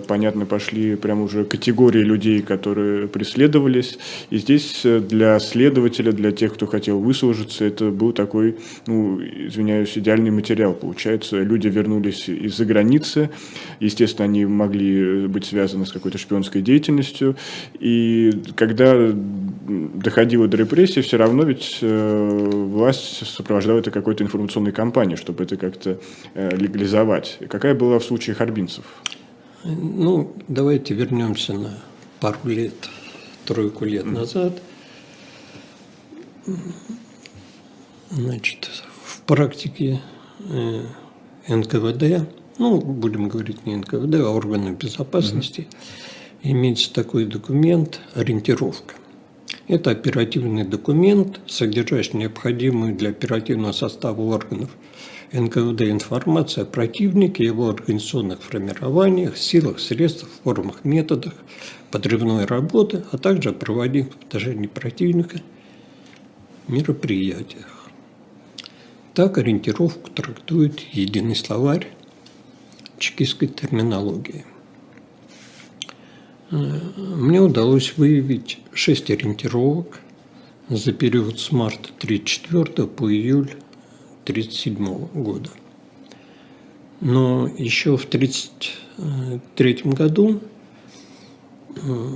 понятно, 0.08 0.46
пошли 0.46 0.96
прям 0.96 1.22
уже 1.24 1.44
категории 1.44 2.04
людей, 2.04 2.44
которые 2.44 3.08
преследовались. 3.08 3.98
И 4.30 4.38
здесь 4.38 4.82
для 4.84 5.40
следователя, 5.40 6.12
для 6.12 6.32
тех, 6.32 6.54
кто 6.54 6.68
хотел 6.68 7.00
выслужиться, 7.00 7.66
это 7.66 7.90
был 7.90 8.12
такой, 8.12 8.58
ну, 8.86 9.20
извиняюсь, 9.20 9.98
идеальный 9.98 10.30
материал. 10.30 10.74
Получается, 10.74 11.42
люди 11.42 11.68
вернулись 11.68 12.30
из-за 12.30 12.64
границы, 12.64 13.32
естественно, 13.80 14.26
они 14.26 14.46
могли 14.46 15.26
быть 15.26 15.46
связаны 15.46 15.88
с 15.88 15.92
какой-то 15.92 16.20
шпионской 16.20 16.62
деятельностью. 16.62 17.36
И 17.80 18.40
когда 18.56 18.94
доходило 19.68 20.48
до 20.48 20.58
репрессий, 20.58 21.02
все 21.02 21.18
равно 21.18 21.44
ведь 21.44 21.80
э, 21.82 22.50
власть 22.52 23.28
сопровождала 23.28 23.80
это 23.80 23.92
какой-то 23.92 24.24
информационной 24.24 24.72
кампанией, 24.72 25.18
чтобы 25.18 25.44
это 25.44 25.58
как-то 25.58 26.00
э, 26.34 26.56
легализовать. 26.56 27.40
Какая 27.50 27.76
была 27.76 28.00
в 28.00 28.04
случае 28.04 28.36
харбинцев? 28.36 28.86
Ну, 29.64 30.34
давайте 30.48 30.94
вернемся 30.94 31.54
на 31.54 31.78
пару 32.20 32.38
лет, 32.46 32.90
тройку 33.46 33.86
лет 33.86 34.06
mm. 34.06 34.12
назад. 34.12 34.62
Значит, 38.10 38.70
в 39.04 39.22
практике 39.22 40.00
э, 40.50 40.82
НКВД, 41.50 42.30
ну, 42.58 42.80
будем 42.80 43.28
говорить 43.28 43.66
не 43.66 43.76
НКВД, 43.76 44.16
а 44.16 44.30
органы 44.30 44.70
безопасности, 44.70 45.68
имеется 46.42 46.94
такой 46.94 47.26
документ 47.26 48.00
«Ориентировка». 48.14 48.96
Это 49.68 49.92
оперативный 49.92 50.64
документ, 50.64 51.40
содержащий 51.48 52.18
необходимую 52.20 52.96
для 52.96 53.10
оперативного 53.10 53.72
состава 53.72 54.22
органов– 54.22 54.70
НКВД 55.34 55.82
информация 55.82 56.64
о 56.64 56.66
противнике, 56.66 57.44
его 57.44 57.70
организационных 57.70 58.42
формированиях, 58.42 59.38
силах, 59.38 59.80
средствах, 59.80 60.30
формах, 60.44 60.86
методах 60.86 61.34
подрывной 61.92 62.46
работы, 62.46 63.04
а 63.12 63.18
также 63.18 63.50
о 63.50 63.54
проводимых 63.54 64.14
в 64.14 64.26
отношении 64.26 64.68
противника 64.68 65.42
мероприятиях. 66.68 67.90
Так 69.14 69.38
ориентировку 69.38 70.10
трактует 70.12 70.80
единый 70.80 71.36
словарь 71.36 71.88
чекистской 72.98 73.50
терминологии. 73.50 74.46
Мне 76.50 77.42
удалось 77.42 77.98
выявить 77.98 78.60
шесть 78.74 79.12
ориентировок 79.12 80.00
за 80.70 80.94
период 80.94 81.40
с 81.40 81.52
марта 81.52 81.90
1934 81.98 82.88
по 82.88 83.12
июль 83.12 83.52
1937 84.24 85.24
года. 85.24 85.50
Но 87.02 87.48
еще 87.58 87.98
в 87.98 88.06
1933 88.06 89.82
году 89.92 90.42
э, 91.76 92.16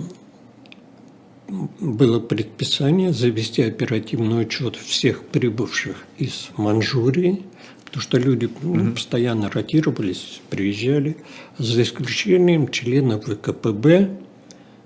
было 1.80 2.20
предписание 2.20 3.14
завести 3.14 3.62
оперативный 3.62 4.42
учет 4.44 4.76
всех 4.76 5.24
прибывших 5.26 6.06
из 6.18 6.50
Манчжурии, 6.58 7.44
потому 7.86 8.02
что 8.02 8.18
люди 8.18 8.50
ну, 8.62 8.94
постоянно 8.94 9.50
ротировались, 9.50 10.42
приезжали, 10.50 11.18
за 11.58 11.84
исключением 11.84 12.70
членов 12.70 13.26
ВКПБ, 13.26 14.10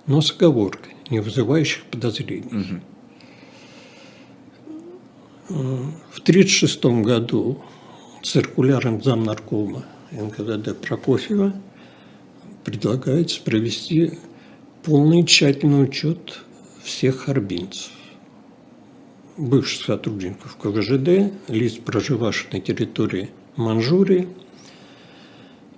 но 0.08 0.22
с 0.22 0.32
оговоркой, 0.32 0.96
не 1.10 1.20
вызывающих 1.20 1.84
подозрений. 1.86 2.48
Угу. 2.48 2.82
В 6.12 6.20
1936 6.22 6.86
году 7.04 7.62
циркуляром 8.24 9.04
замнаркома 9.04 9.86
НКВД 10.12 10.76
Прокофьева 10.82 11.54
предлагается 12.64 13.42
провести 13.42 14.18
полный 14.84 15.24
тщательный 15.24 15.84
учет 15.84 16.40
всех 16.84 17.30
арбинцев, 17.30 17.92
бывших 19.38 19.86
сотрудников 19.86 20.58
КВЖД, 20.58 21.32
лиц, 21.48 21.74
проживавших 21.74 22.54
на 22.54 22.60
территории 22.60 23.30
Манчжурии 23.56 24.28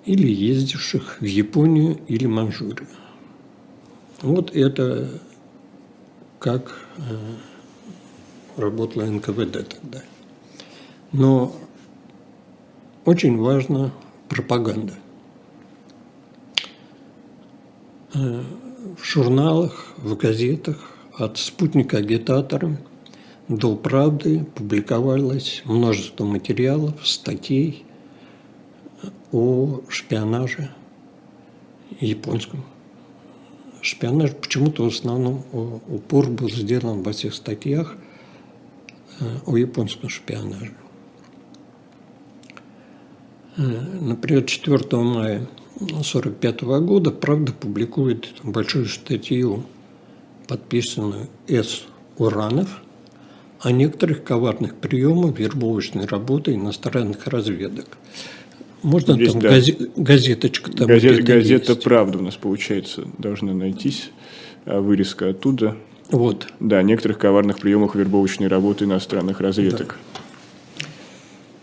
или 0.05 0.31
ездивших 0.31 1.17
в 1.19 1.25
Японию 1.25 1.99
или 2.07 2.25
Манчжурию. 2.25 2.87
Вот 4.21 4.55
это 4.55 5.09
как 6.39 6.79
э, 6.97 7.01
работала 8.59 9.05
НКВД 9.05 9.69
тогда. 9.69 10.01
Но 11.11 11.55
очень 13.05 13.37
важна 13.37 13.91
пропаганда. 14.27 14.95
Э, 18.15 18.43
в 18.97 19.03
журналах, 19.03 19.93
в 19.97 20.15
газетах 20.15 20.77
от 21.13 21.37
спутника 21.37 21.97
агитатора 21.97 22.75
до 23.47 23.75
правды 23.75 24.45
публиковалось 24.55 25.61
множество 25.65 26.25
материалов, 26.25 27.07
статей 27.07 27.85
о 29.31 29.81
шпионаже 29.89 30.71
японском. 31.99 32.63
Шпионаж 33.81 34.31
почему-то 34.31 34.83
в 34.83 34.87
основном 34.87 35.43
упор 35.87 36.29
был 36.29 36.49
сделан 36.49 37.03
во 37.03 37.11
всех 37.11 37.33
статьях– 37.33 37.95
о 39.45 39.57
японском 39.57 40.09
шпионаже. 40.09 40.73
Э, 43.57 43.61
например, 43.61 44.43
4 44.43 44.79
мая 45.01 45.47
1945 45.75 46.61
года 46.61 47.11
«Правда» 47.11 47.51
публикует 47.53 48.27
большую 48.43 48.87
статью, 48.87 49.65
подписанную 50.47 51.27
С. 51.47 51.85
Уранов, 52.17 52.81
о 53.59 53.71
некоторых 53.71 54.23
коварных 54.23 54.75
приемах 54.75 55.37
вербовочной 55.37 56.05
работы 56.05 56.53
иностранных 56.53 57.27
разведок. 57.27 57.97
Можно 58.83 59.15
Здесь, 59.15 59.31
там 59.31 59.41
да. 59.41 59.49
газе, 59.49 59.77
газеточка 59.95 60.71
там 60.71 60.87
Газет, 60.87 61.23
Газета 61.23 61.71
есть. 61.71 61.83
«Правда» 61.83 62.19
у 62.19 62.21
нас, 62.21 62.35
получается, 62.35 63.07
должна 63.17 63.53
найтись, 63.53 64.11
а 64.65 64.81
вырезка 64.81 65.29
оттуда. 65.29 65.75
Вот. 66.11 66.47
Да, 66.59 66.81
некоторых 66.83 67.17
коварных 67.17 67.59
приемах 67.59 67.95
вербовочной 67.95 68.47
работы 68.47 68.85
иностранных 68.85 69.41
разведок. 69.41 69.97
Да. 70.13 70.93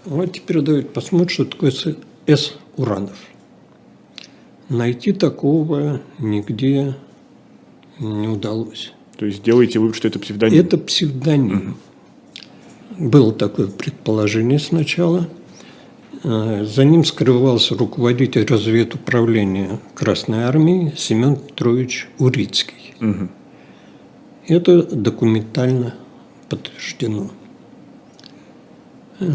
Вот 0.04 0.32
теперь 0.32 0.60
давайте 0.60 0.88
посмотрим, 0.88 1.28
что 1.28 1.44
такое 1.46 1.72
С. 2.26 2.54
Уранов. 2.76 3.16
Найти 4.68 5.12
такого 5.12 6.00
нигде 6.18 6.94
не 7.98 8.28
удалось. 8.28 8.92
То 9.16 9.26
есть 9.26 9.42
делаете 9.42 9.78
вывод, 9.78 9.94
что 9.94 10.08
это 10.08 10.18
псевдоним? 10.18 10.58
Это 10.58 10.76
псевдоним. 10.76 11.76
Угу. 12.98 13.08
Было 13.08 13.32
такое 13.32 13.68
предположение 13.68 14.58
сначала. 14.58 15.28
Э, 16.22 16.64
за 16.64 16.84
ним 16.84 17.04
скрывался 17.04 17.76
руководитель 17.76 18.46
разведуправления 18.46 19.80
Красной 19.94 20.44
Армии 20.44 20.94
Семен 20.96 21.36
Петрович 21.36 22.08
Урицкий. 22.18 22.94
Угу. 23.00 23.28
Это 24.48 24.82
документально 24.82 25.94
подтверждено. 26.48 27.30
Э, 29.20 29.26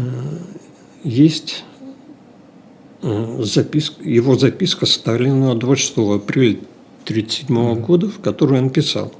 есть 1.04 1.64
э, 3.02 3.42
записка, 3.42 4.02
его 4.02 4.36
записка 4.36 4.86
Сталину 4.86 5.54
26 5.54 5.98
апреля 5.98 6.58
1937 7.04 7.80
года, 7.80 8.08
в 8.08 8.20
которой 8.20 8.60
он 8.60 8.70
писал 8.70 9.12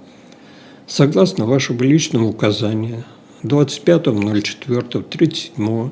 Согласно 0.86 1.46
вашему 1.46 1.82
личному 1.82 2.30
указанию 2.30 3.04
25.04.37 3.44 5.90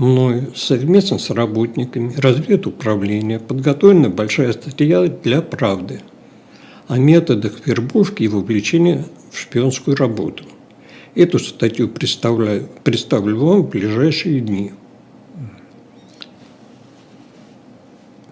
мною 0.00 0.52
совместно 0.56 1.18
с 1.18 1.30
работниками 1.30 2.14
разведуправления 2.16 3.38
подготовлена 3.38 4.08
большая 4.08 4.52
статья 4.52 5.06
для 5.06 5.42
«Правды» 5.42 6.00
о 6.88 6.98
методах 6.98 7.66
вербовки 7.66 8.22
и 8.22 8.28
вовлечения 8.28 9.04
в 9.30 9.38
шпионскую 9.38 9.96
работу. 9.96 10.44
Эту 11.14 11.38
статью 11.38 11.88
представляю, 11.88 12.68
представлю 12.82 13.38
вам 13.38 13.62
в 13.62 13.68
ближайшие 13.68 14.40
дни. 14.40 14.72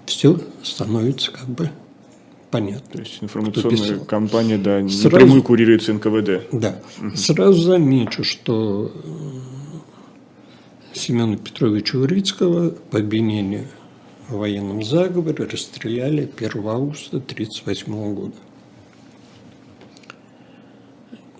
Все 0.06 0.40
становится 0.62 1.30
как 1.32 1.48
бы 1.48 1.70
понятно. 2.50 2.92
То 2.92 2.98
есть 3.00 3.18
информационная 3.20 3.70
писал. 3.76 4.04
кампания, 4.06 4.56
да, 4.56 4.80
Сразу- 4.88 5.10
напрямую 5.10 5.42
курируется 5.42 5.92
НКВД. 5.92 6.48
Да. 6.50 6.80
Сразу 7.14 7.60
замечу, 7.60 8.24
что 8.24 8.90
э, 9.04 9.57
Семена 10.92 11.36
Петровича 11.36 11.98
Урицкого 11.98 12.70
по 12.70 12.98
обвинению 12.98 13.66
в 14.28 14.36
военном 14.36 14.82
заговоре 14.82 15.44
расстреляли 15.44 16.30
1 16.36 16.66
августа 16.66 17.18
1938 17.18 18.14
года. 18.14 18.36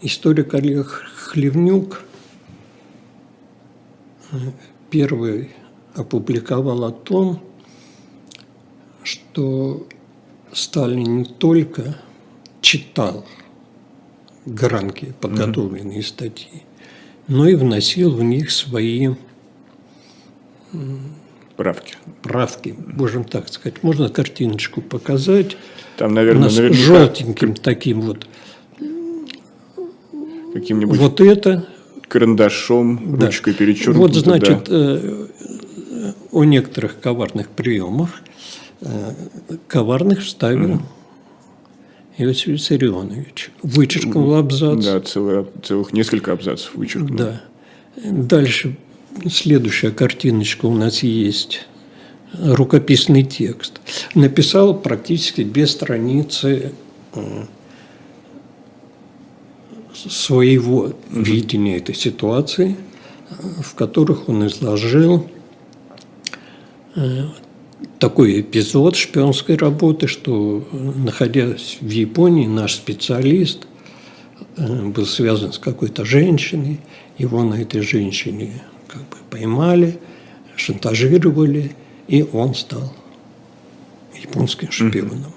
Историк 0.01 0.55
Олег 0.55 0.87
Хлевнюк 0.89 2.03
э, 4.31 4.37
первый 4.91 5.51
опубликовал 5.95 6.85
о 6.85 6.93
том, 6.93 7.43
что 9.03 9.87
Сталин 10.53 11.19
не 11.19 11.25
только 11.25 11.97
читал 12.61 13.27
гранки, 14.47 15.15
подготовленные 15.21 16.03
статьи, 16.03 16.63
но 17.27 17.49
и 17.49 17.55
вносил 17.55 18.15
в 18.15 18.23
них 18.23 18.51
свои 18.51 19.15
Правки. 21.57 21.95
правки, 22.23 22.75
можем 22.95 23.25
так 23.25 23.49
сказать. 23.49 23.83
Можно 23.83 24.09
картиночку 24.09 24.81
показать. 24.81 25.57
Там, 25.97 26.13
У 26.13 26.15
наверное, 26.15 26.45
нас 26.45 26.57
наверняка 26.57 26.83
желтеньким 26.85 27.55
таким 27.55 28.01
вот. 28.03 28.29
каким-нибудь 30.55 30.99
Вот 30.99 31.21
это. 31.21 31.67
карандашом, 32.07 33.19
да. 33.19 33.27
ручкой 33.27 33.55
перечеркнуто. 33.55 33.99
Вот, 33.99 34.15
значит, 34.15 34.65
да. 34.65 34.99
э, 35.01 35.27
о 36.33 36.45
некоторых 36.45 37.01
коварных 37.01 37.49
приемах 37.49 38.11
э, 38.81 39.13
коварных 39.67 40.21
вставил 40.23 40.81
Иосиф 42.19 42.47
Виссарионович. 42.49 43.51
Вычеркнул 43.63 44.35
абзац. 44.35 44.85
Да, 44.85 45.01
целое- 45.01 45.47
целых 45.63 45.93
несколько 45.93 46.33
абзацев 46.33 46.75
вычеркнул. 46.75 47.17
Да. 47.19 47.41
Дальше 47.97 48.77
следующая 49.27 49.91
картиночка 49.91 50.67
у 50.67 50.75
нас 50.75 51.03
есть. 51.03 51.67
Рукописный 52.33 53.23
текст. 53.23 53.81
Написал 54.15 54.79
практически 54.79 55.43
две 55.45 55.67
страницы 55.67 56.73
э, 57.15 57.45
своего 59.95 60.93
видения 61.11 61.79
этой 61.79 61.95
ситуации, 61.95 62.77
э, 63.31 63.35
в 63.63 63.75
которых 63.75 64.29
он 64.29 64.47
изложил 64.47 65.27
э, 66.97 67.25
такой 67.99 68.43
эпизод 68.43 68.95
шпионской 68.95 69.57
работы, 69.57 70.07
что, 70.07 70.69
находясь 70.73 71.79
в 71.81 71.89
Японии, 71.89 72.47
наш 72.47 72.75
специалист 72.75 73.67
был 74.57 75.07
связан 75.07 75.53
с 75.53 75.59
какой-то 75.59 76.05
женщиной, 76.05 76.81
его 77.17 77.43
на 77.43 77.55
этой 77.55 77.81
женщине 77.81 78.63
поймали, 79.31 79.99
шантажировали, 80.57 81.73
и 82.09 82.25
он 82.33 82.55
стал 82.55 82.93
японским 84.23 84.71
шпионом. 84.71 85.33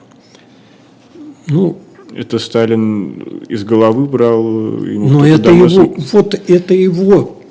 Ну, 1.47 1.77
Это 2.15 2.39
Сталин 2.39 3.19
из 3.49 3.63
головы 3.63 4.06
брал. 4.06 4.43
ему 4.84 5.10
но 5.10 5.25
это 5.27 5.49
его, 5.51 5.67
с- 5.69 6.13
вот 6.13 6.34
это 6.49 6.73
его, 6.73 7.41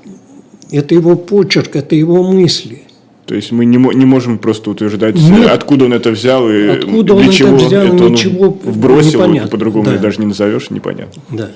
это 0.71 0.95
его 0.95 1.17
почерк, 1.17 1.77
это 1.77 1.95
его 1.95 2.23
мысли. 2.23 2.83
То 3.27 3.35
есть 3.37 3.53
мы 3.53 3.65
не, 3.65 3.77
не 3.77 4.05
можем 4.07 4.39
просто 4.39 4.71
утверждать, 4.71 5.15
Нет. 5.15 5.49
откуда 5.51 5.85
он 5.85 5.93
это 5.93 6.11
взял 6.11 6.51
и 6.51 6.67
Откуда 6.67 7.15
для 7.15 7.23
он 7.23 7.23
это 7.29 7.33
чего 7.33 7.57
взял, 7.57 7.83
это 7.95 8.05
он 8.05 8.13
ничего 8.13 8.51
вбросил, 8.51 9.21
непонятно. 9.21 9.49
по-другому 9.51 9.85
Да. 9.85 9.99
даже 9.99 10.21
не 10.21 10.27
назовешь, 10.27 10.71
непонятно. 10.71 11.23
Да. 11.31 11.51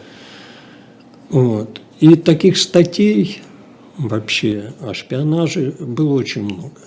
Вот. 1.30 1.80
И 2.00 2.14
таких 2.14 2.58
статей 2.58 3.42
вообще 3.96 4.72
о 4.80 4.94
шпионаже 4.94 5.74
было 5.78 6.14
очень 6.14 6.44
много. 6.44 6.80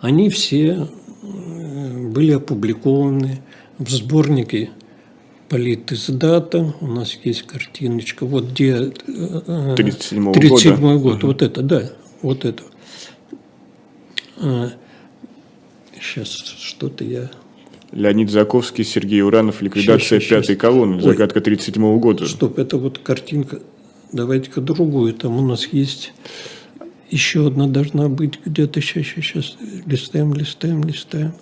Они 0.00 0.28
все 0.28 0.88
э, 1.22 2.08
были 2.08 2.32
опубликованы 2.32 3.42
в 3.78 3.90
сборнике 3.90 4.70
политиздата. 5.48 6.74
У 6.80 6.86
нас 6.86 7.18
есть 7.22 7.42
картиночка. 7.42 8.26
Вот 8.26 8.50
где... 8.50 8.72
э, 8.72 8.90
э, 9.06 9.74
37-го 9.76 10.32
37 10.32 10.76
года. 10.76 10.98
год. 10.98 11.22
Вот 11.22 11.42
это, 11.42 11.62
да. 11.62 11.90
Вот 12.22 12.44
это. 12.44 12.62
сейчас 16.00 16.28
что-то 16.28 17.04
я... 17.04 17.30
Леонид 17.92 18.30
Заковский, 18.30 18.84
Сергей 18.84 19.22
Уранов, 19.22 19.62
ликвидация 19.62 20.20
Щас, 20.20 20.28
щас, 20.28 20.46
пятой 20.46 20.56
колонны, 20.56 21.00
загадка 21.00 21.40
37 21.40 21.98
года. 21.98 22.26
Стоп, 22.26 22.58
это 22.58 22.76
вот 22.78 22.98
картинка. 22.98 23.60
Давайте-ка 24.12 24.60
другую. 24.60 25.14
Там 25.14 25.38
у 25.38 25.46
нас 25.46 25.66
есть 25.66 26.12
еще 27.10 27.46
одна 27.46 27.66
должна 27.66 28.08
быть 28.08 28.38
где-то. 28.44 28.80
Сейчас, 28.80 29.06
сейчас, 29.06 29.24
сейчас. 29.24 29.56
Листаем, 29.86 30.34
листаем, 30.34 30.82
листаем. 30.84 31.34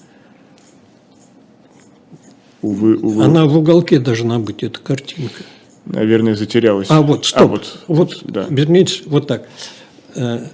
Увы, 2.62 2.96
увы, 2.96 3.24
Она 3.24 3.44
в 3.44 3.56
уголке 3.56 3.98
должна 3.98 4.38
быть, 4.38 4.62
эта 4.62 4.80
картинка. 4.80 5.42
наверное, 5.84 6.34
затерялась. 6.34 6.86
А 6.90 7.02
вот, 7.02 7.26
стоп. 7.26 7.50
вот, 7.50 7.84
вот, 7.88 8.20
да. 8.24 8.46
вернее, 8.48 8.86
вот 9.06 9.26
так. 9.26 9.46
Э, 10.14 10.46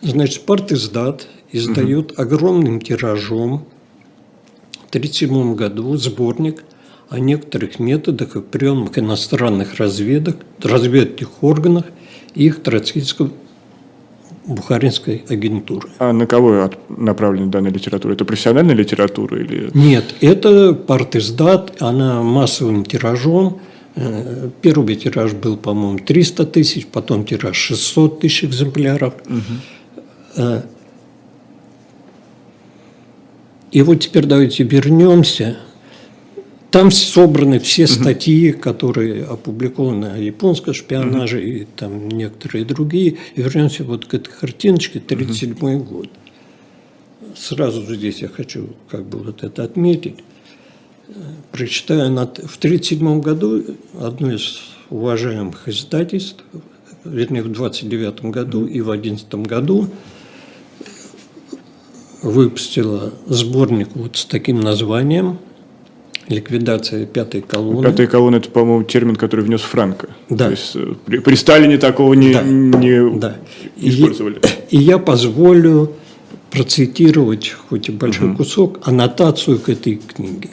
Значит, 0.00 0.44
партиздат 0.46 1.26
издает 1.50 2.18
огромным 2.18 2.80
тиражом 2.80 3.66
в 4.70 4.88
1937 4.90 5.54
году 5.54 5.96
сборник 5.96 6.64
о 7.10 7.18
некоторых 7.18 7.78
методах 7.78 8.36
и 8.36 8.40
приемах 8.40 8.98
иностранных 8.98 9.78
разведок, 9.78 10.36
разведных 10.62 11.42
органов 11.42 11.84
и 12.34 12.46
их 12.46 12.62
троцкистско-бухаринской 12.62 15.22
агентуры. 15.28 15.88
А 15.98 16.12
на 16.12 16.26
кого 16.26 16.70
направлена 16.88 17.46
данная 17.46 17.72
литература? 17.72 18.12
Это 18.12 18.24
профессиональная 18.24 18.74
литература 18.74 19.40
или... 19.40 19.70
Нет, 19.74 20.14
это 20.20 20.74
партиздат, 20.74 21.80
она 21.80 22.22
массовым 22.22 22.84
тиражом. 22.84 23.60
Э, 23.96 24.50
Первый 24.60 24.96
тираж 24.96 25.32
был, 25.32 25.56
по-моему, 25.56 25.98
300 25.98 26.44
тысяч, 26.46 26.86
потом 26.86 27.24
тираж 27.24 27.56
600 27.56 28.20
тысяч 28.20 28.44
экземпляров. 28.44 29.14
Э, 30.36 30.62
И 33.70 33.82
вот 33.82 33.96
теперь 33.96 34.26
давайте 34.26 34.64
вернемся. 34.64 35.58
Там 36.70 36.90
собраны 36.90 37.60
все 37.60 37.86
статьи, 37.86 38.52
которые 38.52 39.24
опубликованы 39.24 40.06
о 40.06 40.18
японском 40.18 40.74
шпионаже 40.74 41.42
и 41.42 41.64
там 41.64 42.08
некоторые 42.08 42.66
другие. 42.66 43.16
И 43.34 43.42
вернемся 43.42 43.84
вот 43.84 44.04
к 44.04 44.12
этой 44.12 44.30
картиночке, 44.30 44.98
1937 44.98 45.84
год. 45.84 46.10
Сразу 47.34 47.82
здесь 47.94 48.20
я 48.20 48.28
хочу 48.28 48.68
как 48.90 49.06
бы 49.06 49.18
вот 49.18 49.44
это 49.44 49.64
отметить. 49.64 50.16
Прочитаю, 51.52 52.10
в 52.10 52.12
1937 52.12 53.20
году 53.20 53.64
одно 53.98 54.32
из 54.32 54.60
уважаемых 54.90 55.68
издательств, 55.68 56.44
вернее, 57.04 57.42
в 57.42 57.50
29 57.50 58.26
году 58.26 58.66
и 58.66 58.82
в 58.82 58.90
11 58.90 59.26
году 59.36 59.88
выпустила 62.20 63.14
сборник 63.26 63.88
вот 63.94 64.18
с 64.18 64.26
таким 64.26 64.60
названием 64.60 65.38
«Ликвидация 66.28 67.06
пятой 67.06 67.40
колонны». 67.40 67.82
Пятая 67.88 68.06
колонна– 68.06 68.36
это, 68.36 68.50
по-моему, 68.50 68.84
термин, 68.84 69.16
который 69.16 69.44
внес 69.44 69.62
Франко. 69.62 70.10
Да. 70.28 70.46
То 70.46 70.50
есть 70.50 70.72
э, 70.76 70.94
при, 71.06 71.18
при 71.18 71.34
Сталине 71.34 71.78
такого 71.78 72.14
не, 72.14 72.32
Да. 72.32 72.42
не 72.42 73.18
Да. 73.18 73.36
И, 73.76 73.90
использовали. 73.90 74.40
и 74.70 74.76
я 74.76 74.98
позволю 74.98 75.92
процитировать, 76.50 77.54
хоть 77.68 77.88
и 77.88 77.92
большой 77.92 78.34
кусок, 78.34 78.80
аннотацию 78.82 79.58
к 79.58 79.68
этой 79.68 79.96
книге. 79.96 80.50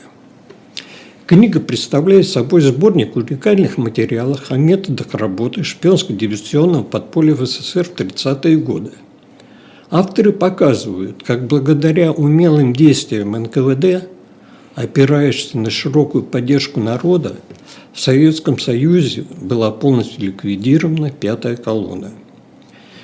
Книга 1.25 1.59
представляет 1.59 2.27
собой 2.27 2.61
сборник 2.61 3.15
уникальных 3.15 3.77
материалов 3.77 4.51
о 4.51 4.57
методах 4.57 5.07
работы 5.13 5.61
шпионско-диверсионного 5.61 6.83
подполья 6.83 7.33
в 7.33 7.45
СССР 7.45 7.85
в 7.85 7.95
30-е 7.95 8.57
годы. 8.57 8.91
Авторы 9.89 10.31
показывают, 10.31 11.23
как 11.23 11.47
благодаря 11.47 12.11
умелым 12.11 12.73
действиям 12.73 13.31
НКВД 13.31 14.07
опираясь 14.75 15.53
на 15.53 15.69
широкую 15.69 16.23
поддержку 16.23 16.79
народа, 16.79 17.37
в 17.93 17.99
Советском 17.99 18.59
Союзе 18.59 19.23
была 19.41 19.71
полностью 19.71 20.27
ликвидирована 20.27 21.09
пятая 21.09 21.55
колонна. 21.55 22.11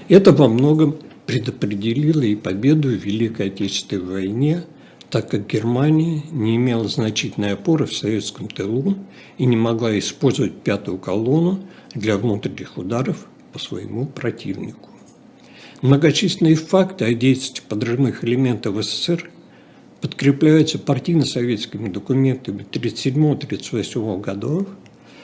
Это 0.10 0.34
во 0.34 0.50
многом 0.50 0.98
предопределило 1.26 2.22
и 2.22 2.36
победу 2.36 2.90
в 2.90 3.06
Великой 3.06 3.48
Отечественной 3.48 4.04
войне, 4.04 4.64
так 5.10 5.30
как 5.30 5.48
Германия 5.48 6.24
не 6.32 6.58
имела 6.58 6.88
значительной 6.88 7.54
опоры 7.54 7.86
в 7.86 7.96
советском 7.96 8.48
тылу 8.48 8.98
и 9.38 9.46
не 9.46 9.56
могла 9.56 9.98
использовать 9.98 10.62
пятую 10.62 10.98
колонну 10.98 11.62
для 11.94 12.18
внутренних 12.18 12.78
ударов 12.78 13.28
по 13.54 13.60
своему 13.60 14.06
противнику. 14.06 14.90
Многочисленные 15.82 16.56
факты 16.56 17.06
о 17.06 17.14
действии 17.14 17.64
подрывных 17.68 18.24
элементов 18.24 18.84
СССР 18.84 19.31
подкрепляются 20.02 20.80
партийно-советскими 20.80 21.88
документами 21.88 22.66
1937-1938 22.72 24.22
годов, 24.22 24.68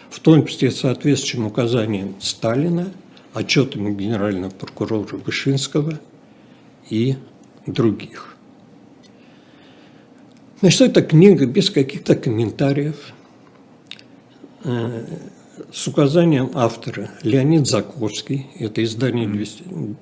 в 0.10 0.20
том 0.20 0.46
числе 0.46 0.72
соответствующим 0.72 1.48
указаниям 1.48 2.16
Сталина, 2.20 2.92
отчетами 3.34 3.94
генерального 3.94 4.52
прокурора 4.52 5.18
Вышинского 5.18 6.00
и 6.90 7.16
других. 7.66 8.36
Значит, 10.62 10.82
эта 10.82 11.02
книга 11.02 11.46
без 11.46 11.70
каких-то 11.70 12.16
комментариев, 12.16 13.14
э, 14.64 15.06
с 15.72 15.88
указанием 15.88 16.52
автора 16.54 17.12
Леонид 17.24 17.68
Заковский, 17.68 18.48
это 18.58 18.84
издание 18.84 19.28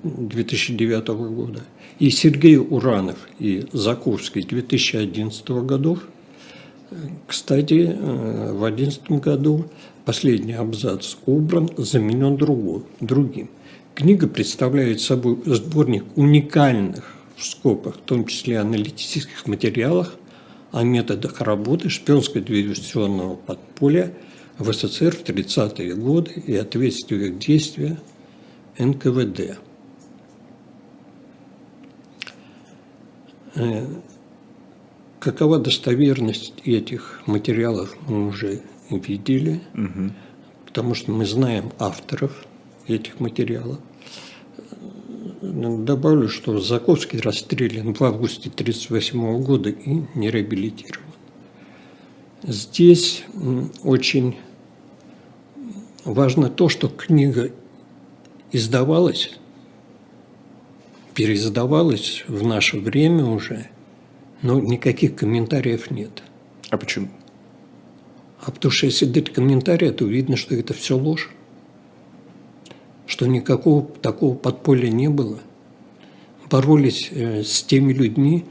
2009 0.02 1.28
года, 1.28 1.62
и 1.98 2.10
Сергей 2.10 2.56
Уранов 2.56 3.16
и 3.38 3.66
Заковский 3.72 4.42
2011 4.42 5.64
годов. 5.64 6.00
Кстати, 7.26 7.92
э, 7.92 8.52
в 8.52 8.60
2011 8.60 9.20
году 9.20 9.66
последний 10.04 10.52
абзац 10.52 11.16
убран, 11.26 11.70
заменен 11.76 12.36
другой, 12.36 12.82
другим. 13.00 13.48
Книга 13.94 14.28
представляет 14.28 15.00
собой 15.00 15.38
сборник 15.46 16.04
уникальных, 16.16 17.14
в 17.36 17.44
скобках, 17.44 17.96
в 17.96 18.00
том 18.00 18.26
числе 18.26 18.58
аналитических 18.58 19.46
материалах 19.46 20.14
о 20.72 20.82
методах 20.82 21.40
работы 21.40 21.88
шпионско-диверсионного 21.88 23.36
подполья– 23.36 24.12
в 24.58 24.72
СССР 24.72 25.14
в 25.14 25.22
30-е 25.22 25.94
годы 25.94 26.32
и 26.46 26.56
ответственных 26.56 27.38
действия 27.38 27.98
НКВД. 28.78 29.58
Какова 35.18 35.58
достоверность 35.58 36.54
этих 36.64 37.22
материалов, 37.26 37.96
мы 38.08 38.28
уже 38.28 38.62
видели, 38.90 39.60
угу. 39.74 40.12
потому 40.66 40.94
что 40.94 41.10
мы 41.10 41.26
знаем 41.26 41.72
авторов 41.78 42.46
этих 42.86 43.18
материалов. 43.20 43.78
Добавлю, 45.42 46.28
что 46.28 46.60
Заковский 46.60 47.20
расстрелян 47.20 47.94
в 47.94 48.02
августе 48.02 48.50
1938 48.50 49.42
года 49.42 49.70
и 49.70 50.02
не 50.14 50.30
реабилитирован. 50.30 51.06
Здесь 52.42 53.24
очень 53.82 54.36
важно 56.04 56.48
то, 56.48 56.68
что 56.68 56.88
книга 56.88 57.50
издавалась, 58.52 59.38
переиздавалась 61.16 62.24
в 62.28 62.46
наше 62.46 62.78
время 62.78 63.24
уже, 63.24 63.68
но 64.42 64.60
никаких 64.60 65.16
комментариев 65.16 65.90
нет. 65.90 66.22
А 66.68 66.76
почему? 66.76 67.08
А 68.38 68.50
потому 68.50 68.70
что 68.70 68.84
если 68.84 69.06
дать 69.06 69.32
комментарии, 69.32 69.90
то 69.90 70.04
видно, 70.04 70.36
что 70.36 70.54
это 70.54 70.74
все 70.74 70.94
ложь. 70.96 71.30
Что 73.06 73.26
никакого 73.26 73.82
такого 73.82 74.34
подполья 74.34 74.90
не 74.90 75.08
было. 75.08 75.38
Боролись 76.50 77.08
э, 77.10 77.42
с 77.42 77.62
теми 77.62 77.94
людьми, 77.94 78.44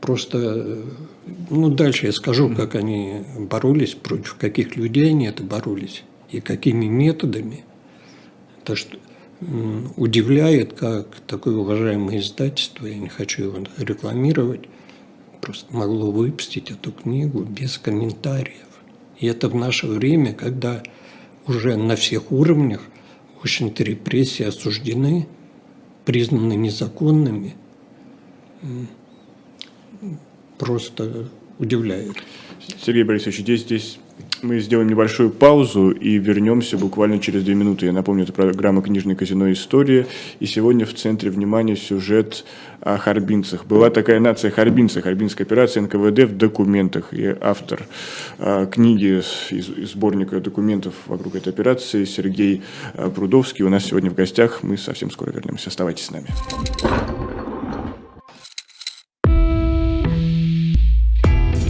просто, 0.00 0.78
ну, 1.48 1.70
дальше 1.70 2.06
я 2.06 2.12
скажу, 2.12 2.54
как 2.54 2.74
они 2.74 3.22
боролись, 3.38 3.94
против 3.94 4.34
каких 4.34 4.76
людей 4.76 5.10
они 5.10 5.26
это 5.26 5.42
боролись 5.42 6.04
и 6.30 6.40
какими 6.40 6.84
методами. 6.86 7.64
То, 8.64 8.76
что 8.76 8.98
удивляет, 9.96 10.72
как 10.72 11.20
такое 11.26 11.56
уважаемое 11.56 12.18
издательство, 12.18 12.86
я 12.86 12.96
не 12.96 13.08
хочу 13.08 13.44
его 13.44 13.58
рекламировать, 13.78 14.62
просто 15.40 15.74
могло 15.74 16.10
выпустить 16.10 16.70
эту 16.70 16.92
книгу 16.92 17.42
без 17.42 17.78
комментариев. 17.78 18.66
И 19.18 19.26
это 19.26 19.48
в 19.48 19.54
наше 19.54 19.86
время, 19.86 20.34
когда 20.34 20.82
уже 21.46 21.76
на 21.76 21.96
всех 21.96 22.32
уровнях, 22.32 22.82
общем-то, 23.42 23.84
репрессии 23.84 24.44
осуждены, 24.44 25.28
признаны 26.04 26.54
незаконными– 26.54 27.54
просто 30.58 31.28
удивляет. 31.58 32.16
Сергей 32.84 33.04
Борисович, 33.04 33.38
здесь, 33.38 33.62
здесь 33.62 33.98
мы 34.42 34.60
сделаем 34.60 34.88
небольшую 34.88 35.30
паузу 35.30 35.90
и 35.90 36.18
вернемся 36.18 36.76
буквально 36.76 37.18
через 37.18 37.44
две 37.44 37.54
минуты. 37.54 37.86
Я 37.86 37.92
напомню, 37.92 38.24
это 38.24 38.32
программа 38.32 38.82
«Книжное 38.82 39.14
казино. 39.14 39.50
История». 39.52 40.06
И 40.40 40.46
сегодня 40.46 40.86
в 40.86 40.94
центре 40.94 41.30
внимания 41.30 41.76
сюжет 41.76 42.44
о 42.80 42.96
харбинцах. 42.96 43.66
Была 43.66 43.90
такая 43.90 44.20
нация 44.20 44.50
харбинцев, 44.50 45.04
харбинская 45.04 45.46
операция 45.46 45.82
НКВД 45.82 46.30
в 46.30 46.36
документах. 46.36 47.12
И 47.12 47.34
автор 47.40 47.86
а, 48.38 48.66
книги 48.66 49.20
из, 49.20 49.50
из 49.50 49.92
сборника 49.92 50.40
документов 50.40 50.94
вокруг 51.06 51.36
этой 51.36 51.52
операции 51.52 52.04
Сергей 52.04 52.62
а, 52.94 53.10
Прудовский 53.10 53.64
у 53.64 53.68
нас 53.68 53.84
сегодня 53.84 54.10
в 54.10 54.14
гостях. 54.14 54.62
Мы 54.62 54.76
совсем 54.76 55.10
скоро 55.10 55.30
вернемся. 55.30 55.70
Оставайтесь 55.70 56.06
с 56.06 56.10
нами. 56.10 56.26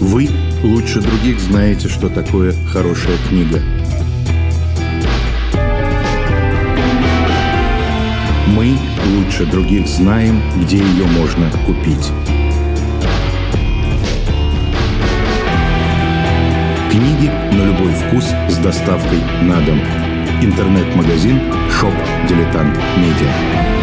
Вы 0.00 0.28
лучше 0.62 1.00
других 1.00 1.40
знаете, 1.40 1.88
что 1.88 2.08
такое 2.08 2.52
хорошая 2.72 3.16
книга. 3.28 3.60
Мы 8.54 8.76
лучше 9.14 9.46
других 9.46 9.86
знаем, 9.86 10.40
где 10.62 10.78
ее 10.78 11.06
можно 11.06 11.50
купить. 11.66 12.10
Книги 16.90 17.30
на 17.52 17.66
любой 17.66 17.92
вкус 17.92 18.24
с 18.48 18.56
доставкой 18.58 19.20
на 19.42 19.60
дом. 19.60 19.80
Интернет-магазин 20.40 21.40
«Shop 21.70 21.94
Diletant 22.28 22.76
Media». 22.96 23.77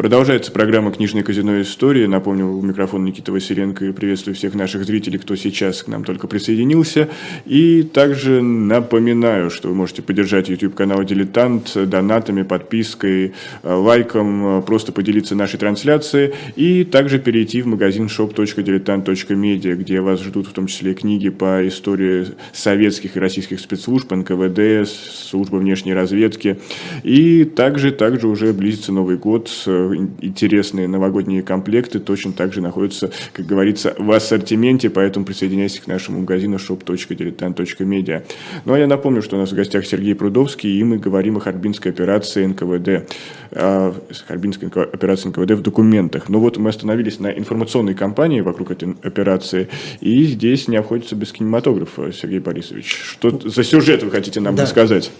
Продолжается 0.00 0.50
программа 0.50 0.92
«Книжное 0.92 1.22
казино. 1.22 1.60
Истории». 1.60 2.06
Напомню, 2.06 2.46
у 2.46 2.62
микрофона 2.62 3.04
Никита 3.04 3.32
Василенко 3.32 3.84
и 3.84 3.92
приветствую 3.92 4.34
всех 4.34 4.54
наших 4.54 4.86
зрителей, 4.86 5.18
кто 5.18 5.36
сейчас 5.36 5.82
к 5.82 5.88
нам 5.88 6.04
только 6.04 6.26
присоединился. 6.26 7.10
И 7.44 7.82
также 7.82 8.40
напоминаю, 8.40 9.50
что 9.50 9.68
вы 9.68 9.74
можете 9.74 10.00
поддержать 10.00 10.48
YouTube-канал 10.48 11.04
«Дилетант» 11.04 11.72
донатами, 11.74 12.44
подпиской, 12.44 13.34
лайком, 13.62 14.62
просто 14.62 14.90
поделиться 14.92 15.34
нашей 15.34 15.58
трансляцией. 15.58 16.32
И 16.56 16.84
также 16.84 17.18
перейти 17.18 17.60
в 17.60 17.66
магазин 17.66 18.06
shop.diletant.media, 18.06 19.74
где 19.74 20.00
вас 20.00 20.22
ждут 20.22 20.46
в 20.46 20.54
том 20.54 20.66
числе 20.66 20.94
книги 20.94 21.28
по 21.28 21.68
истории 21.68 22.28
советских 22.54 23.18
и 23.18 23.20
российских 23.20 23.60
спецслужб, 23.60 24.10
НКВД, 24.10 24.88
службы 24.88 25.58
внешней 25.58 25.92
разведки. 25.92 26.58
И 27.02 27.44
также, 27.44 27.92
также 27.92 28.28
уже 28.28 28.54
близится 28.54 28.94
Новый 28.94 29.18
год, 29.18 29.50
интересные 29.96 30.88
новогодние 30.88 31.42
комплекты 31.42 31.98
точно 31.98 32.32
так 32.32 32.52
же 32.52 32.60
находятся, 32.60 33.10
как 33.32 33.46
говорится, 33.46 33.94
в 33.98 34.10
ассортименте, 34.10 34.90
поэтому 34.90 35.24
присоединяйтесь 35.24 35.80
к 35.80 35.86
нашему 35.86 36.20
магазину 36.20 36.56
shop.diletant.media. 36.56 38.22
Ну 38.64 38.74
а 38.74 38.78
я 38.78 38.86
напомню, 38.86 39.22
что 39.22 39.36
у 39.36 39.38
нас 39.40 39.52
в 39.52 39.54
гостях 39.54 39.86
Сергей 39.86 40.14
Прудовский, 40.14 40.78
и 40.78 40.84
мы 40.84 40.98
говорим 40.98 41.36
о 41.36 41.40
Харбинской 41.40 41.92
операции 41.92 42.46
НКВД, 42.46 43.12
о 43.52 43.94
Харбинской 44.26 44.68
операции 44.68 45.28
НКВД 45.28 45.52
в 45.52 45.62
документах. 45.62 46.28
Но 46.28 46.40
вот 46.40 46.56
мы 46.58 46.70
остановились 46.70 47.20
на 47.20 47.28
информационной 47.28 47.94
кампании 47.94 48.40
вокруг 48.40 48.70
этой 48.70 48.94
операции, 49.02 49.68
и 50.00 50.24
здесь 50.24 50.68
не 50.68 50.76
обходится 50.76 51.16
без 51.16 51.32
кинематографа, 51.32 52.12
Сергей 52.12 52.40
Борисович. 52.40 53.00
Что 53.04 53.30
за 53.30 53.64
сюжет 53.64 54.02
вы 54.02 54.10
хотите 54.10 54.40
нам 54.40 54.56
да. 54.56 54.62
рассказать? 54.64 55.10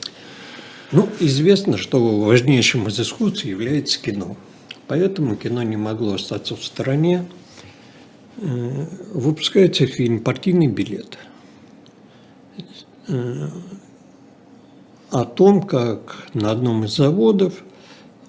Ну, 0.93 1.09
известно, 1.21 1.77
что 1.77 2.21
важнейшим 2.21 2.89
из 2.89 2.99
искусств 2.99 3.45
является 3.45 4.03
кино. 4.03 4.37
Поэтому 4.91 5.37
кино 5.37 5.63
не 5.63 5.77
могло 5.77 6.15
остаться 6.15 6.57
в 6.57 6.65
стороне. 6.65 7.25
Э, 8.39 8.87
выпускается 9.15 9.87
фильм 9.87 10.19
«Партийный 10.19 10.67
билет» 10.67 11.17
э, 13.07 13.49
о 15.13 15.25
том, 15.25 15.63
как 15.63 16.27
на 16.35 16.51
одном 16.51 16.87
из 16.87 16.97
заводов, 16.97 17.63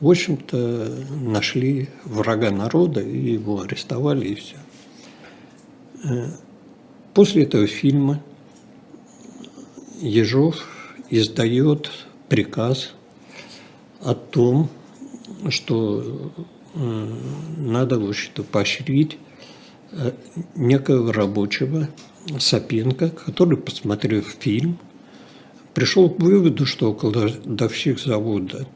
в 0.01 0.07
общем-то, 0.07 0.99
нашли 1.23 1.89
врага 2.05 2.51
народа 2.51 3.01
и 3.01 3.31
его 3.31 3.61
арестовали, 3.61 4.27
и 4.27 4.35
все. 4.35 4.57
Э, 6.03 6.27
после 7.15 7.45
этого 7.45 7.65
фильма 7.65 8.21
Ежов 9.99 10.63
издает 11.09 11.89
приказ 12.29 12.91
о 13.99 14.13
том, 14.13 14.69
что 15.49 16.31
э, 16.73 17.15
надо, 17.57 17.99
в 17.99 18.09
общем-то, 18.09 18.43
поощрить 18.43 19.17
э, 19.91 20.11
некого 20.55 21.11
рабочего 21.13 21.89
Сапенко, 22.37 23.09
который, 23.09 23.57
посмотрев 23.57 24.35
фильм, 24.39 24.77
пришел 25.73 26.09
к 26.09 26.19
выводу, 26.19 26.65
что 26.65 26.93
кладовщик 26.93 27.99
завода 27.99 28.67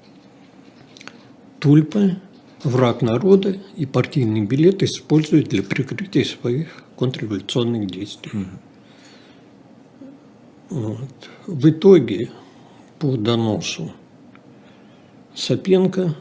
Тульпа 1.60 2.18
враг 2.64 3.02
народа 3.02 3.58
и 3.76 3.86
партийный 3.86 4.42
билет 4.42 4.84
использует 4.84 5.50
для 5.50 5.64
прикрытия 5.64 6.24
своих 6.24 6.84
контрреволюционных 6.96 7.88
действий. 7.88 8.32
Mm-hmm. 8.32 8.60
Вот. 10.70 11.30
В 11.48 11.70
итоге 11.70 12.32
по 13.00 13.16
доносу 13.18 13.92
Сапенко 15.36 16.16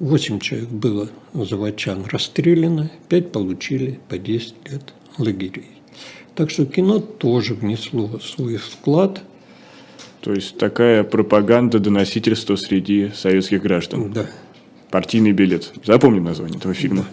8 0.00 0.40
человек 0.40 0.68
было 0.70 1.08
заводчан 1.34 2.04
расстреляно, 2.10 2.90
5 3.08 3.32
получили 3.32 4.00
по 4.08 4.18
10 4.18 4.54
лет 4.70 4.94
лагерей. 5.18 5.66
Так 6.34 6.50
что 6.50 6.64
кино 6.64 7.00
тоже 7.00 7.54
внесло 7.54 8.18
свой 8.18 8.56
вклад. 8.56 9.22
То 10.22 10.32
есть 10.32 10.58
такая 10.58 11.04
пропаганда 11.04 11.78
доносительства 11.78 12.56
среди 12.56 13.10
советских 13.14 13.62
граждан. 13.62 14.12
Да. 14.12 14.26
Партийный 14.90 15.32
билет. 15.32 15.72
Запомним 15.84 16.24
название 16.24 16.58
этого 16.58 16.74
фильма. 16.74 17.02
Да. 17.02 17.08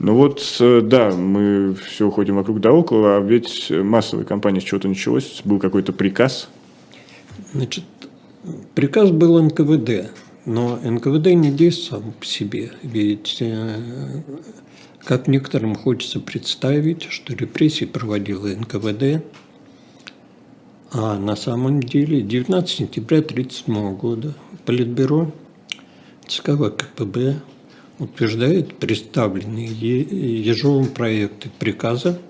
Ну 0.00 0.14
вот, 0.14 0.56
э, 0.60 0.80
да, 0.82 1.10
мы 1.10 1.74
все 1.74 2.10
ходим 2.10 2.36
вокруг 2.36 2.60
да 2.60 2.72
около, 2.72 3.16
а 3.16 3.20
ведь 3.20 3.70
массовая 3.70 4.24
кампания 4.24 4.60
с 4.60 4.64
чего-то 4.64 4.88
началась, 4.88 5.40
был 5.44 5.58
какой-то 5.58 5.92
приказ. 5.92 6.48
Значит, 7.52 7.84
Приказ 8.74 9.10
был 9.10 9.42
НКВД, 9.42 10.10
но 10.46 10.76
НКВД 10.76 11.28
не 11.28 11.50
действует 11.50 12.02
сам 12.02 12.12
по 12.12 12.24
себе. 12.24 12.72
Ведь, 12.82 13.38
э, 13.40 14.22
как 15.00 15.26
некоторым 15.26 15.74
хочется 15.74 16.20
представить, 16.20 17.04
что 17.04 17.34
репрессии 17.34 17.84
проводила 17.84 18.48
НКВД, 18.48 19.24
а 20.92 21.18
на 21.18 21.36
самом 21.36 21.82
деле 21.82 22.22
19 22.22 22.68
сентября 22.68 23.18
1937 23.18 23.96
года 23.96 24.34
Политбюро 24.64 25.32
ЦК 26.26 26.50
ВКПБ 26.50 27.40
утверждает 27.98 28.76
представленные 28.76 29.66
Ежовым 29.66 30.86
проекты 30.86 31.50
приказа 31.58 32.20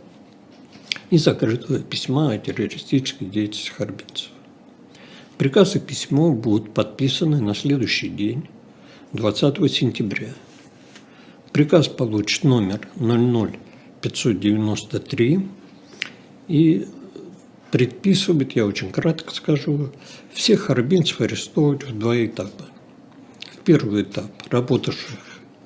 и 1.11 1.18
закрытого 1.18 1.79
письма 1.81 2.33
о 2.33 2.38
террористической 2.38 3.29
деятельности 3.29 3.70
харбинцев. 3.70 4.34
Приказ 5.38 5.75
и 5.75 5.81
письмо 5.81 6.31
будут 6.31 6.73
подписаны 6.73 7.40
на 7.40 7.57
следующий 7.57 8.09
день, 8.09 8.49
20 9.14 9.73
сентября. 9.73 10.33
Приказ 11.53 11.88
получит 11.88 12.44
номер 12.44 12.87
00593 12.94 15.49
и 16.47 16.87
предписывает, 17.73 18.55
я 18.55 18.64
очень 18.64 18.92
кратко 18.92 19.35
скажу, 19.35 19.90
всех 20.33 20.61
харбинцев 20.61 21.20
арестовывать 21.20 21.83
в 21.83 21.99
два 21.99 22.25
этапа. 22.25 22.66
В 23.55 23.57
первый 23.64 24.03
этап 24.03 24.31
работавших, 24.51 25.18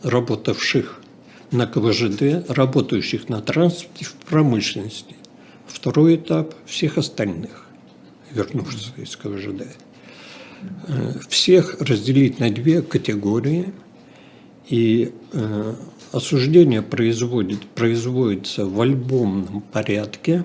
работавших 0.03 1.03
на 1.51 1.67
КВЖД, 1.67 2.49
работающих 2.49 3.29
на 3.29 3.43
транспорте 3.43 4.07
в 4.07 4.15
промышленности. 4.15 5.15
Второй 5.67 6.17
этап– 6.17 6.55
всех 6.67 6.97
остальных 6.97 7.68
вернувшись 8.33 8.93
из 8.97 9.17
КВЖД. 9.17 9.67
Э, 10.89 11.13
всех 11.29 11.81
разделить 11.81 12.41
на 12.41 12.51
две 12.51 12.83
категории, 12.83 13.73
и 14.69 15.13
э, 15.33 15.75
осуждение 16.13 16.83
производит, 16.83 17.67
производится 17.75 18.67
в 18.67 18.81
альбомном 18.81 19.63
порядке, 19.63 20.45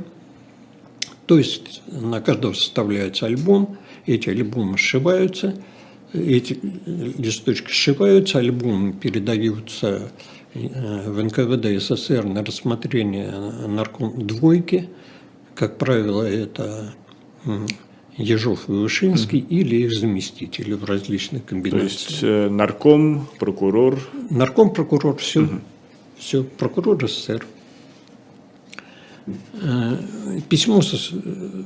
то 1.25 1.37
есть 1.37 1.81
на 1.87 2.21
каждого 2.21 2.53
составляется 2.53 3.25
альбом, 3.25 3.77
эти 4.05 4.29
альбомы 4.29 4.77
сшиваются, 4.77 5.55
эти 6.13 6.59
листочки 6.85 7.71
сшиваются, 7.71 8.39
альбомы 8.39 8.93
передаются 8.93 10.11
э, 10.53 11.09
в 11.09 11.23
НКВД 11.23 11.81
СССР 11.81 12.23
на 12.25 12.45
рассмотрение 12.45 13.31
нарком 13.67 14.27
двойки. 14.27 14.89
Как 15.55 15.77
правило, 15.77 16.23
это 16.23 16.93
Ежов 18.17 18.69
и 18.69 18.71
Вышинский 18.71 19.39
mm 19.39 19.47
или 19.49 19.75
их 19.77 19.93
заместители 19.93 20.73
в 20.73 20.85
различных 20.85 21.45
комбинациях. 21.45 21.89
То 21.89 22.11
есть 22.11 22.23
э, 22.23 22.49
нарком, 22.49 23.27
прокурор. 23.39 23.99
Нарком, 24.29 24.71
прокурор, 24.71 25.17
все. 25.17 25.41
mm 25.41 25.61
Все, 26.17 26.43
прокурор 26.43 27.07
СССР. 27.07 27.45
Э, 29.25 29.97
письмо 30.49 30.81
э, 30.81 31.63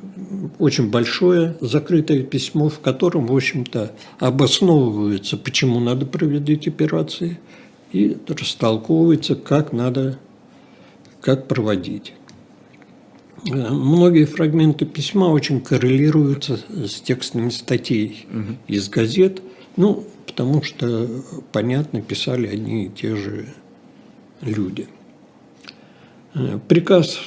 очень 0.60 0.90
большое, 0.90 1.58
закрытое 1.60 2.24
письмо, 2.24 2.70
в 2.70 2.80
котором, 2.80 3.28
в 3.28 3.36
общем-то, 3.36 3.94
обосновывается, 4.20 5.38
почему 5.38 5.80
надо 5.80 6.06
проводить 6.06 6.68
операции, 6.68 7.40
и 7.92 8.18
растолковывается, 8.28 9.36
как 9.36 9.74
надо, 9.74 10.20
как 11.20 11.48
проводить. 11.48 12.14
Э, 13.50 13.70
многие 13.70 14.26
фрагменты 14.26 14.86
письма 14.86 15.26
очень 15.26 15.62
коррелируются 15.62 16.60
с 16.70 17.02
текстами 17.02 17.50
статей 17.50 18.28
угу. 18.32 18.58
из 18.68 18.90
газет, 18.90 19.42
ну, 19.76 20.04
потому 20.26 20.64
что, 20.64 21.08
понятно, 21.52 22.02
писали 22.02 22.48
одни 22.48 22.86
и 22.86 22.90
те 22.90 23.16
же 23.16 23.48
люди. 24.42 24.88
Э, 26.34 26.60
приказ 26.68 27.20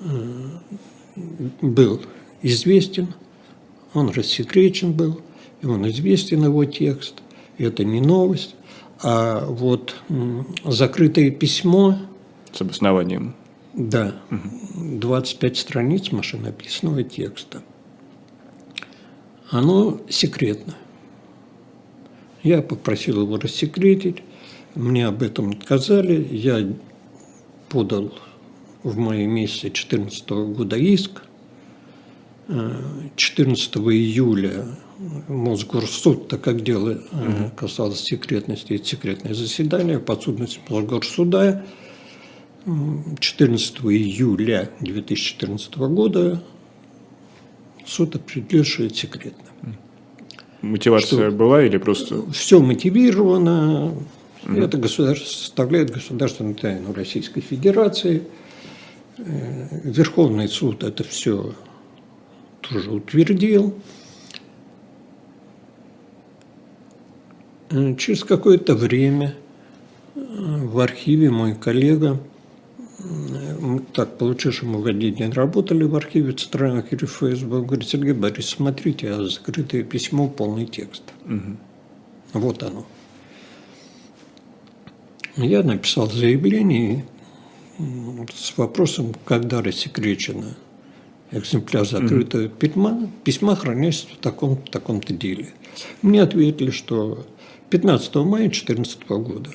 э, 0.00 1.20
был 1.62 2.00
известен, 2.42 3.14
он 3.94 4.10
рассекречен 4.10 4.92
был, 4.92 5.20
и 5.62 5.66
он 5.66 5.88
известен 5.88 6.44
его 6.44 6.64
текст, 6.64 7.22
это 7.58 7.84
не 7.84 8.00
новость, 8.00 8.54
а 9.02 9.46
вот 9.46 9.96
закрытое 10.64 11.30
письмо 11.30 11.98
с 12.52 12.60
обоснованием 12.60 13.34
да, 13.76 14.14
25 14.74 15.56
страниц 15.56 16.10
машинописного 16.10 17.02
текста. 17.02 17.62
Оно 19.50 20.00
секретно. 20.08 20.74
Я 22.42 22.62
попросил 22.62 23.22
его 23.22 23.36
рассекретить, 23.36 24.22
мне 24.74 25.06
об 25.06 25.22
этом 25.22 25.50
отказали, 25.50 26.26
я 26.30 26.66
подал 27.68 28.12
в 28.82 28.96
мае 28.96 29.26
месяце 29.26 29.68
2014 29.68 30.30
года 30.30 30.76
иск. 30.76 31.22
14 33.16 33.76
июля 33.76 34.66
Мосгорсуд, 35.26 36.28
так 36.28 36.42
как 36.42 36.62
дело 36.62 37.02
касалось 37.56 38.00
секретности, 38.00 38.74
это 38.74 38.84
секретное 38.84 39.34
заседание, 39.34 39.98
подсудность 39.98 40.60
Мосгорсуда, 40.68 41.64
14 42.66 43.76
июля 43.84 44.70
2014 44.80 45.76
года 45.76 46.42
суд 47.84 48.16
определил, 48.16 48.64
что 48.64 48.84
это 48.84 48.94
секретно. 48.94 49.44
Мотивация 50.62 51.30
что 51.30 51.36
была 51.36 51.62
или 51.62 51.78
просто? 51.78 52.28
Все 52.32 52.60
мотивировано, 52.60 53.94
И 54.48 54.58
это 54.58 54.78
государство 54.78 55.26
составляет 55.26 55.90
государственную 55.90 56.56
тайну 56.56 56.92
Российской 56.92 57.40
Федерации. 57.40 58.24
Э, 59.18 59.80
Верховный 59.84 60.48
суд 60.48 60.82
это 60.82 61.04
все 61.04 61.54
тоже 62.62 62.90
утвердил. 62.90 63.74
Э, 67.70 67.94
Через 67.96 68.24
какое-то 68.24 68.74
время 68.74 69.36
э, 70.14 70.20
в 70.20 70.80
архиве 70.80 71.30
мой 71.30 71.54
коллега, 71.54 72.20
так 73.92 74.16
получилось, 74.18 74.56
что 74.56 74.66
мы 74.66 74.80
в 74.80 74.86
один 74.86 75.14
день 75.14 75.30
работали 75.30 75.84
в 75.84 75.94
архиве 75.96 76.32
Центрального 76.32 76.82
архива 76.82 77.06
ФСБ, 77.06 77.56
он 77.56 77.66
говорит, 77.66 77.88
Сергей 77.88 78.12
Борисович, 78.12 78.56
смотрите, 78.56 79.10
а 79.10 79.24
закрытое 79.24 79.82
письмо, 79.82 80.28
полный 80.28 80.66
текст. 80.66 81.02
Вот 82.32 82.62
оно. 82.62 82.86
Я 85.36 85.62
написал 85.62 86.10
заявление 86.10 87.04
с 88.34 88.56
вопросом, 88.56 89.14
когда 89.26 89.60
рассекречено 89.60 90.56
экземпляр 91.30 91.86
закрытого 91.86 92.48
письма, 92.48 93.10
письма 93.24 93.56
хранясь 93.56 94.06
в 94.10 94.16
таком, 94.18 94.56
таком-то 94.56 95.12
деле. 95.12 95.52
Мне 96.00 96.22
ответили, 96.22 96.70
что 96.70 97.26
15 97.68 98.14
мая 98.16 98.44
2014 98.44 99.08
года, 99.08 99.50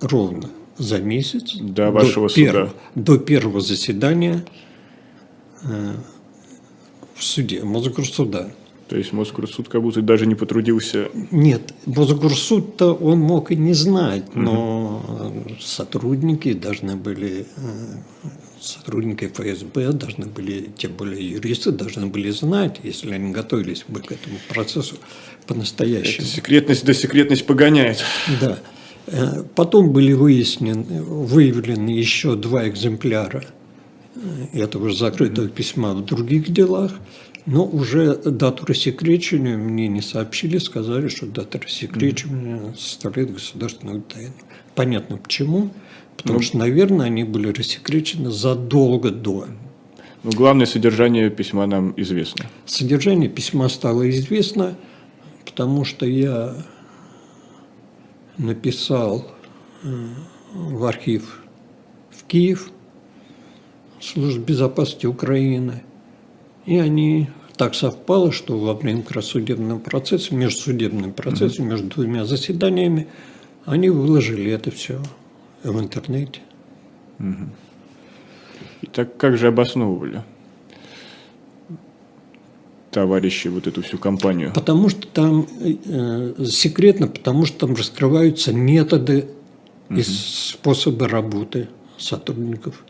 ровно 0.00 0.50
за 0.80 0.98
месяц 0.98 1.54
До 1.56 1.90
вашего 1.90 2.28
первого, 2.28 2.68
суда. 2.68 2.78
до 2.94 3.18
первого 3.18 3.60
заседания 3.60 4.44
э, 5.62 5.94
в 7.14 7.22
суде, 7.22 7.62
Мосгорсуда. 7.62 8.50
То 8.88 8.96
есть 8.96 9.12
Москрсуд 9.12 9.68
как 9.68 9.82
будто 9.82 10.02
даже 10.02 10.26
не 10.26 10.34
потрудился. 10.34 11.10
Нет, 11.30 11.74
Мосгорсуд-то 11.86 12.92
он 12.92 13.20
мог 13.20 13.52
и 13.52 13.56
не 13.56 13.72
знать, 13.72 14.34
но 14.34 15.32
сотрудники 15.60 16.54
должны 16.54 16.96
были, 16.96 17.46
э, 17.56 18.30
сотрудники 18.60 19.26
ФСБ 19.26 19.92
должны 19.92 20.26
были, 20.26 20.70
тем 20.76 20.94
более 20.94 21.24
юристы 21.30 21.70
должны 21.70 22.06
были 22.06 22.30
знать, 22.30 22.80
если 22.82 23.12
они 23.12 23.30
готовились 23.32 23.84
бы 23.86 24.00
к 24.00 24.10
этому 24.10 24.38
процессу 24.48 24.96
по-настоящему. 25.46 26.24
Эта 26.24 26.26
секретность 26.26 26.84
до 26.84 26.94
секретность 26.94 27.46
погоняет. 27.46 28.02
Да. 28.40 28.58
Э, 29.06 29.42
Потом 29.54 29.90
были 29.92 30.12
выяснены, 30.12 31.02
выявлены 31.02 31.90
еще 31.90 32.36
два 32.36 32.68
экземпляра 32.68 33.44
э, 34.14 34.58
этого 34.58 34.92
закрытого 34.92 35.48
письма 35.48 35.94
в 35.94 36.04
других 36.04 36.50
делах, 36.52 36.92
но 37.46 37.64
уже 37.64 38.16
дату 38.16 38.66
рассекречивания 38.66 39.56
мне 39.56 39.88
не 39.88 40.02
сообщили, 40.02 40.58
сказали, 40.58 41.08
что 41.08 41.26
дата 41.26 41.58
рассекречивания 41.60 42.74
составляет 42.78 43.32
государственную 43.32 44.02
тайну. 44.02 44.32
Понятно 44.74 45.16
почему. 45.16 45.70
Потому 46.16 46.42
что, 46.42 46.58
наверное, 46.58 47.06
они 47.06 47.24
были 47.24 47.48
рассекречены 47.48 48.30
задолго 48.30 49.10
до. 49.10 49.46
Но 50.22 50.30
главное 50.32 50.66
содержание 50.66 51.30
письма 51.30 51.66
нам 51.66 51.94
известно. 51.96 52.44
Содержание 52.66 53.30
письма 53.30 53.68
стало 53.70 54.08
известно, 54.10 54.76
потому 55.46 55.86
что 55.86 56.04
я 56.04 56.54
написал 58.40 59.26
э, 59.82 59.88
в 60.52 60.84
архив 60.84 61.42
в 62.10 62.24
Киев 62.24 62.70
службы 64.00 64.44
безопасности 64.44 65.06
Украины, 65.06 65.82
и 66.66 66.78
они 66.78 67.28
так 67.56 67.74
совпало, 67.74 68.32
что 68.32 68.58
во 68.58 68.74
время 68.74 69.02
как 69.02 69.12
раз 69.12 69.26
судебного 69.26 69.78
процесса, 69.78 70.30
процессом, 71.14 71.68
между 71.68 71.88
двумя 71.88 72.24
заседаниями, 72.24 73.08
они 73.66 73.90
выложили 73.90 74.50
это 74.50 74.70
все 74.70 75.02
в 75.62 75.78
интернете. 75.78 76.40
И 78.80 78.86
так 78.86 79.16
как 79.18 79.36
же 79.36 79.48
обосновывали 79.48 80.24
товарищи 82.90 83.48
вот 83.48 83.66
эту 83.66 83.82
всю 83.82 83.98
компанию? 83.98 84.52
Потому 84.54 84.88
что 84.88 85.06
там 85.06 85.46
э, 85.60 86.44
секретно, 86.46 87.06
потому 87.06 87.46
что 87.46 87.66
там 87.66 87.74
раскрываются 87.74 88.52
методы 88.52 89.28
и 89.88 90.02
способы 90.02 91.08
работы 91.08 91.68
сотрудников 91.98 92.84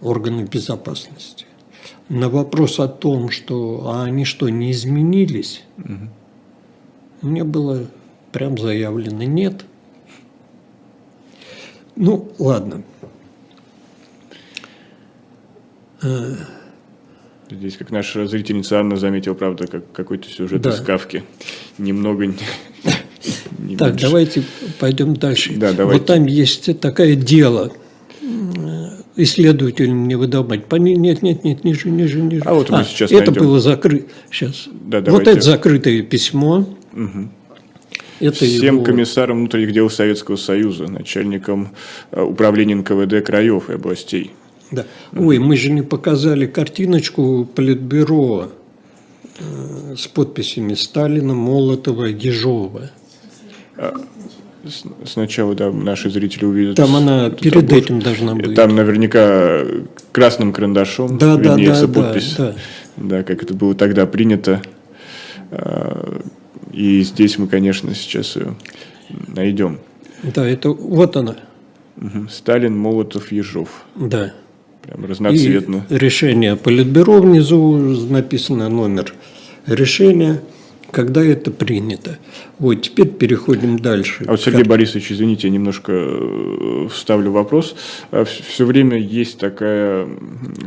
органов 0.00 0.48
безопасности. 0.48 1.46
На 2.08 2.28
вопрос 2.28 2.78
о 2.80 2.88
том, 2.88 3.30
что 3.30 3.88
а 3.88 4.04
они 4.04 4.24
что, 4.24 4.48
не 4.48 4.70
изменились, 4.70 5.64
мне 7.22 7.44
было 7.44 7.86
прям 8.32 8.58
заявлено 8.58 9.24
нет. 9.24 9.64
Ну, 11.96 12.32
ладно. 12.38 12.82
Здесь, 17.58 17.76
как 17.76 17.90
наша 17.90 18.26
зрительница 18.26 18.80
Анна 18.80 18.96
заметила, 18.96 19.34
правда, 19.34 19.66
как 19.66 19.90
какой-то 19.92 20.28
сюжет 20.28 20.60
Да. 20.62 20.70
из 20.70 20.80
Кавки. 20.80 21.22
Немного 21.78 22.26
не, 22.26 22.34
не 23.58 23.76
Так, 23.76 23.90
меньше. 23.92 24.06
давайте 24.06 24.42
пойдем 24.80 25.14
дальше. 25.14 25.54
Да, 25.56 25.72
давайте. 25.72 25.98
Вот 26.00 26.06
там 26.06 26.26
есть 26.26 26.80
такое 26.80 27.14
дело. 27.14 27.72
Исследователь 29.16 29.92
мне 29.92 30.16
выдавать. 30.16 30.70
Нет, 30.72 31.22
нет, 31.22 31.44
нет, 31.44 31.62
ниже, 31.62 31.88
ниже, 31.90 32.20
ниже. 32.20 32.42
А 32.44 32.54
вот 32.54 32.70
мы 32.70 32.82
сейчас 32.82 33.12
Это 33.12 33.26
найдем. 33.30 33.44
было 33.44 33.60
закрыто. 33.60 34.06
Сейчас. 34.30 34.66
Да, 34.72 34.98
вот 34.98 35.04
давайте. 35.04 35.30
это 35.32 35.40
закрытое 35.42 36.02
письмо. 36.02 36.66
Это 38.20 38.44
Всем 38.44 38.76
его- 38.76 38.84
комиссарам 38.84 39.38
внутренних 39.38 39.72
дел 39.72 39.90
Советского 39.90 40.36
Союза, 40.36 40.86
начальникам 40.90 41.70
э, 42.12 42.22
управления 42.22 42.74
НКВД 42.76 43.24
краев 43.24 43.70
и 43.70 43.74
областей. 43.74 44.30
Да. 44.74 44.84
Ой, 45.16 45.38
мы 45.38 45.56
же 45.56 45.70
не 45.70 45.82
показали 45.82 46.46
картиночку 46.46 47.44
Политбюро 47.54 48.48
э, 49.38 49.94
с 49.96 50.06
подписями 50.08 50.74
Сталина, 50.74 51.34
Молотова, 51.34 52.04
Ежова. 52.04 52.90
С- 54.66 54.84
Сначала, 55.04 55.54
да, 55.54 55.70
наши 55.70 56.08
зрители 56.08 56.46
увидят. 56.46 56.76
Там 56.76 56.96
она 56.96 57.28
перед 57.30 57.56
обложку. 57.56 57.76
этим 57.76 58.00
должна 58.00 58.34
быть. 58.34 58.54
Там 58.54 58.74
наверняка 58.74 59.62
красным 60.12 60.52
карандашом 60.52 61.18
Да, 61.18 61.36
да, 61.36 61.50
виднеется 61.54 61.86
да, 61.86 61.92
да, 61.92 62.02
подпись. 62.02 62.34
да. 62.38 62.54
Да, 62.96 63.22
как 63.24 63.42
это 63.42 63.52
было 63.54 63.74
тогда 63.74 64.06
принято. 64.06 64.62
А, 65.50 66.20
И 66.72 67.02
здесь 67.02 67.36
мы, 67.38 67.46
конечно, 67.46 67.94
сейчас 67.94 68.36
ее 68.36 68.54
найдем. 69.28 69.80
Да, 70.22 70.46
это 70.48 70.70
вот 70.70 71.16
она. 71.16 71.36
Сталин, 72.30 72.76
Молотов, 72.76 73.30
Ежов. 73.32 73.84
Да. 73.96 74.32
Прям 74.86 75.04
разноцветно. 75.06 75.86
И 75.88 75.96
решение 75.96 76.56
Политбюро 76.56 77.20
внизу 77.20 77.76
написано 78.10 78.68
номер 78.68 79.14
решения, 79.66 80.42
когда 80.90 81.24
это 81.24 81.50
принято. 81.50 82.18
Вот, 82.58 82.82
теперь 82.82 83.08
переходим 83.08 83.78
дальше. 83.78 84.24
А 84.26 84.32
вот, 84.32 84.40
Сергей 84.40 84.64
Борисович, 84.64 85.12
извините, 85.12 85.48
я 85.48 85.54
немножко 85.54 85.92
э, 85.92 86.88
вставлю 86.90 87.32
вопрос. 87.32 87.74
Все 88.46 88.64
время 88.64 88.98
есть 88.98 89.38
такая, 89.38 90.08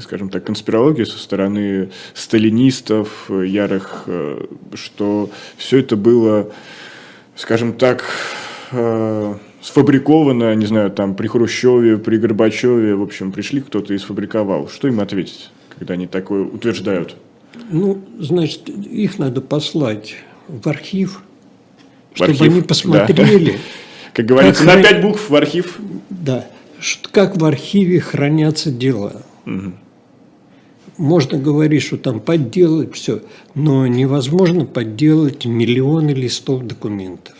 скажем 0.01 0.30
так, 0.30 0.43
конспирология 0.43 1.05
со 1.05 1.18
стороны 1.18 1.91
сталинистов, 2.13 3.28
э, 3.30 3.45
ярых, 3.47 4.03
э, 4.07 4.45
что 4.74 5.30
все 5.55 5.80
это 5.80 5.95
было, 5.95 6.51
скажем 7.36 7.74
так, 7.74 8.03
сфабриковано, 9.62 10.53
не 10.55 10.66
знаю, 10.66 10.91
там 10.91 11.16
при 11.16 11.28
Хрущеве, 11.28 11.97
при 11.97 12.18
Горбачеве, 12.18 12.95
в 12.95 13.01
общем, 13.01 13.32
пришли 13.32 13.62
кто-то 13.62 13.93
и 13.93 13.97
сфабриковал. 13.97 14.68
Что 14.70 14.88
им 14.88 14.99
ответить, 14.99 15.49
когда 15.78 15.93
они 15.95 16.08
такое 16.08 16.43
утверждают? 16.43 17.16
Ну, 17.70 18.01
значит, 18.20 18.70
их 18.70 19.20
надо 19.20 19.41
послать 19.41 20.16
в 20.47 20.68
архив, 20.68 21.24
В 22.14 22.18
чтобы 22.18 22.32
архив, 22.32 22.41
они 22.51 22.62
да. 22.62 22.68
посмотрели, 22.68 23.58
Как 24.14 24.26
говорится, 24.26 24.64
Как 24.66 24.76
на 24.76 24.84
пять 24.84 25.01
букв 25.01 25.30
в 25.30 25.36
архив. 25.36 25.80
да, 26.10 26.47
как 27.12 27.38
в 27.38 27.45
архиве 27.45 27.99
хранятся 27.99 28.72
дела. 28.72 29.22
Можно 30.97 31.38
говорить, 31.38 31.84
что 31.84 31.97
там 31.97 32.20
подделать 32.20 32.95
все, 32.95 33.22
но 33.53 33.86
невозможно 33.86 34.66
подделать 34.66 35.45
миллионы 35.45 36.10
листов 36.12 36.64
документов. 36.66 37.36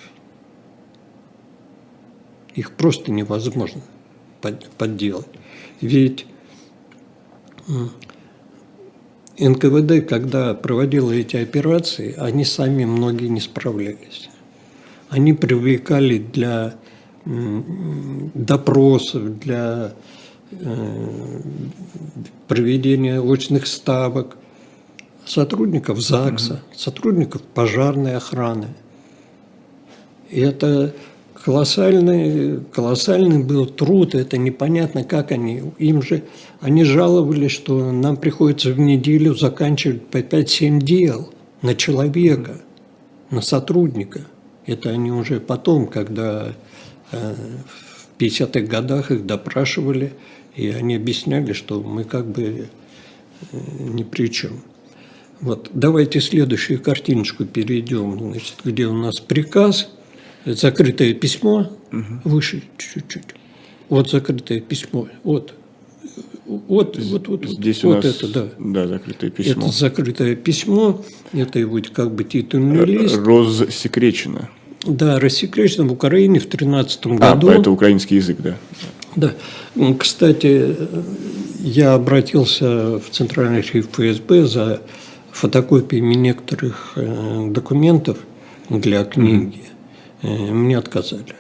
Их 2.58 2.72
просто 2.72 3.12
невозможно 3.12 3.82
под- 4.41 4.68
подделать. 4.72 5.28
Ведь 5.80 6.26
НКВД, 9.38 10.08
когда 10.10 10.55
проводила 10.55 11.12
эти 11.12 11.36
операции, 11.38 12.16
они 12.18 12.43
сами 12.43 12.84
многие 12.84 13.28
не 13.28 13.41
справлялись. 13.41 14.30
Они 15.10 15.34
привлекали 15.34 16.18
для 16.18 16.74
допросов, 18.34 19.38
для 19.38 19.93
э, 20.49 21.41
проведения 22.47 23.22
очных 23.22 23.68
ставок 23.68 24.36
сотрудников 25.26 26.01
ЗАГСа, 26.01 26.64
сотрудников 26.76 27.43
пожарной 27.43 28.16
охраны. 28.16 28.70
И 30.32 30.39
это 30.39 30.95
колоссальный, 31.47 32.59
колоссальный 32.73 33.41
был 33.41 33.67
труд, 33.67 34.15
это 34.15 34.37
непонятно, 34.37 35.05
как 35.05 35.31
они, 35.31 35.71
им 35.77 36.01
же, 36.01 36.23
они 36.59 36.83
жаловались, 36.83 37.51
что 37.51 37.93
нам 37.93 38.17
приходится 38.17 38.73
в 38.73 38.79
неделю 38.79 39.33
заканчивать 39.33 40.05
по 40.07 40.17
5-7 40.17 40.81
дел 40.81 41.29
на 41.61 41.73
человека, 41.73 42.59
на 43.29 43.39
сотрудника. 43.39 44.23
Это 44.65 44.89
они 44.89 45.09
уже 45.09 45.39
потом, 45.39 45.87
когда 45.87 46.53
э, 47.13 47.35
в 48.17 48.21
50-х 48.21 48.59
годах 48.67 49.11
их 49.11 49.25
допрашивали, 49.25 50.11
и 50.53 50.67
они 50.67 50.95
объясняли, 50.95 51.53
что 51.53 51.79
мы 51.81 52.03
как 52.03 52.27
бы 52.29 52.67
э, 53.53 53.57
ни 53.79 54.03
при 54.03 54.27
чем. 54.29 54.63
Вот, 55.39 55.69
давайте 55.71 56.19
следующую 56.19 56.81
картиночку 56.81 57.45
перейдем, 57.45 58.19
значит, 58.19 58.55
где 58.65 58.85
у 58.85 58.93
нас 58.93 59.21
приказ, 59.21 59.87
закрытое 60.53 61.13
письмо, 61.13 61.71
угу. 61.91 62.03
выше 62.23 62.63
чуть-чуть. 62.77 63.35
Вот 63.89 64.09
закрытое 64.09 64.59
письмо, 64.59 65.07
вот. 65.23 65.53
Вот, 66.45 66.97
вот, 66.97 67.27
вот, 67.27 67.45
Здесь 67.45 67.83
вот, 67.83 67.91
у 67.91 67.95
нас, 67.95 68.05
это, 68.05 68.27
да. 68.27 68.47
Да, 68.57 68.87
закрытое 68.87 69.29
письмо. 69.29 69.65
Это 69.65 69.71
закрытое 69.73 70.35
письмо, 70.35 71.03
это 71.33 71.59
его 71.59 71.79
как 71.93 72.15
бы 72.15 72.23
титульный 72.23 72.85
лист. 72.85 73.17
Розсекречено. 73.17 74.49
Да, 74.85 75.19
рассекречено 75.19 75.85
в 75.87 75.91
Украине 75.91 76.39
в 76.39 76.43
2013 76.43 77.07
году. 77.07 77.49
А, 77.49 77.53
это 77.55 77.69
украинский 77.69 78.17
язык, 78.17 78.37
да. 78.39 78.55
Да. 79.17 79.33
Кстати, 79.99 80.75
я 81.59 81.95
обратился 81.95 82.99
в 82.99 83.09
Центральный 83.11 83.59
архив 83.59 83.89
ФСБ 83.91 84.45
за 84.45 84.81
фотокопиями 85.31 86.13
некоторых 86.13 86.93
э, 86.95 87.47
документов 87.49 88.19
для 88.69 89.03
книги. 89.03 89.57
Mm-hmm. 89.57 89.76
Мне 90.22 90.78
отказали. 90.78 91.36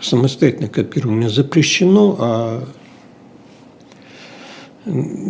Самостоятельное 0.00 0.68
копирование 0.68 1.28
запрещено, 1.28 2.16
а 2.18 2.68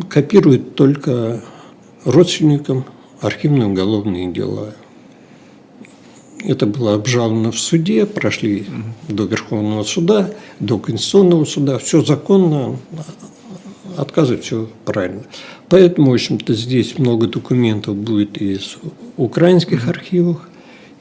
копируют 0.09 0.75
только 0.75 1.43
родственникам 2.05 2.85
архивные 3.21 3.69
уголовные 3.69 4.33
дела. 4.33 4.75
Это 6.45 6.67
было 6.67 6.95
обжаловано 6.95 7.53
в 7.53 7.59
суде, 7.59 8.05
прошли 8.05 8.67
до 9.09 9.25
Верховного 9.25 9.83
суда, 9.83 10.31
до 10.61 10.79
Конституционного 10.79 11.45
суда, 11.47 11.79
все 11.79 12.03
законно, 12.03 12.77
отказы, 13.97 14.37
все 14.37 14.69
правильно. 14.85 15.23
Поэтому, 15.71 16.11
в 16.11 16.15
общем-то, 16.15 16.53
здесь 16.53 16.99
много 16.99 17.29
документов 17.29 17.97
будет 17.97 18.37
из 18.37 18.77
украинских 19.17 19.89
архивов, 19.89 20.47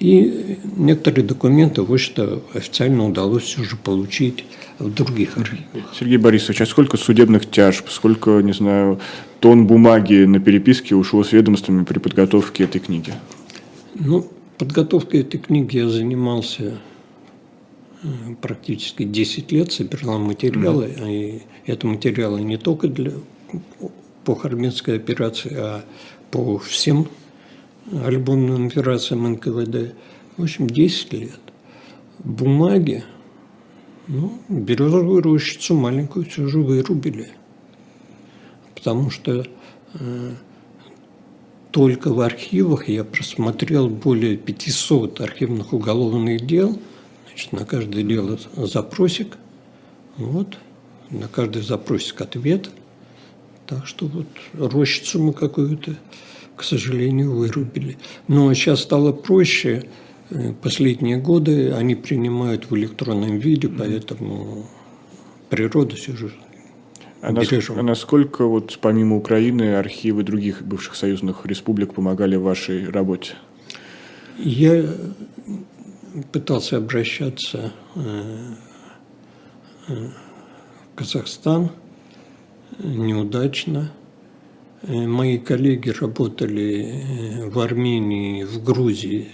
и 0.03 0.57
некоторые 0.75 1.25
документы, 1.25 1.81
в 1.81 1.93
общем-то, 1.93 2.43
официально 2.53 3.07
удалось 3.07 3.57
уже 3.57 3.77
получить 3.77 4.43
в 4.77 4.93
других 4.93 5.37
архивах. 5.37 5.95
Сергей 5.97 6.17
Борисович, 6.17 6.59
а 6.59 6.65
сколько 6.65 6.97
судебных 6.97 7.49
тяжб, 7.49 7.87
сколько, 7.87 8.41
не 8.41 8.51
знаю, 8.51 8.99
тонн 9.39 9.65
бумаги 9.65 10.25
на 10.25 10.41
переписке 10.41 10.93
ушло 10.95 11.23
с 11.23 11.31
ведомствами 11.31 11.85
при 11.85 11.99
подготовке 11.99 12.65
этой 12.65 12.81
книги? 12.81 13.13
Ну, 13.95 14.29
подготовкой 14.57 15.21
этой 15.21 15.37
книги 15.39 15.77
я 15.77 15.87
занимался 15.87 16.81
э, 18.03 18.07
практически 18.41 19.03
10 19.03 19.53
лет, 19.53 19.71
собирал 19.71 20.19
материалы, 20.19 20.87
mm-hmm. 20.87 21.13
и 21.13 21.41
это 21.65 21.87
материалы 21.87 22.41
не 22.41 22.57
только 22.57 22.89
для, 22.89 23.13
по 24.25 24.35
Харбинской 24.35 24.97
операции, 24.97 25.55
а 25.55 25.85
по 26.29 26.57
всем 26.57 27.07
альбомным 27.91 28.67
операциям 28.67 29.31
НКВД. 29.31 29.95
В 30.37 30.43
общем, 30.43 30.69
10 30.69 31.13
лет. 31.13 31.39
Бумаги, 32.19 33.03
ну, 34.07 34.39
березовую 34.49 35.21
рощицу 35.21 35.75
маленькую 35.75 36.25
все 36.25 36.47
же 36.47 36.59
вырубили. 36.59 37.29
Потому 38.75 39.09
что 39.09 39.45
э, 39.93 40.31
только 41.71 42.13
в 42.13 42.19
архивах 42.19 42.87
я 42.87 43.03
просмотрел 43.03 43.89
более 43.89 44.37
500 44.37 45.21
архивных 45.21 45.73
уголовных 45.73 46.45
дел. 46.45 46.77
Значит, 47.27 47.51
на 47.51 47.65
каждое 47.65 48.03
дело 48.03 48.37
запросик. 48.55 49.37
Вот. 50.17 50.57
На 51.09 51.27
каждый 51.27 51.63
запросик 51.63 52.21
ответ. 52.21 52.69
Так 53.65 53.87
что 53.87 54.05
вот 54.05 54.27
рощицу 54.53 55.19
мы 55.19 55.33
какую-то, 55.33 55.95
к 56.55 56.63
сожалению, 56.63 57.35
вырубили. 57.35 57.97
Но 58.27 58.53
сейчас 58.53 58.81
стало 58.81 59.11
проще. 59.11 59.89
Э, 60.29 60.53
последние 60.61 61.17
годы 61.17 61.71
они 61.73 61.95
принимают 61.95 62.69
в 62.69 62.75
электронном 62.75 63.37
виде, 63.37 63.67
поэтому 63.67 64.65
природа 65.49 65.95
все 65.95 66.15
же 66.15 66.31
а, 67.23 67.29
а 67.29 67.83
насколько 67.83 68.45
вот 68.45 68.77
помимо 68.81 69.15
Украины 69.15 69.75
архивы 69.75 70.23
других 70.23 70.61
бывших 70.61 70.95
союзных 70.95 71.45
республик 71.45 71.93
помогали 71.93 72.35
в 72.35 72.43
вашей 72.43 72.89
работе? 72.89 73.35
Я 74.37 74.93
пытался 76.33 76.77
обращаться 76.77 77.71
э, 77.95 78.33
э, 79.87 79.93
в 79.93 80.95
Казахстан 80.95 81.71
неудачно. 82.79 83.93
Э, 84.85 85.07
мои 85.07 85.37
коллеги 85.37 85.89
работали 85.89 87.45
в 87.49 87.57
Армении, 87.59 88.43
в 88.43 88.61
Грузии 88.61 89.29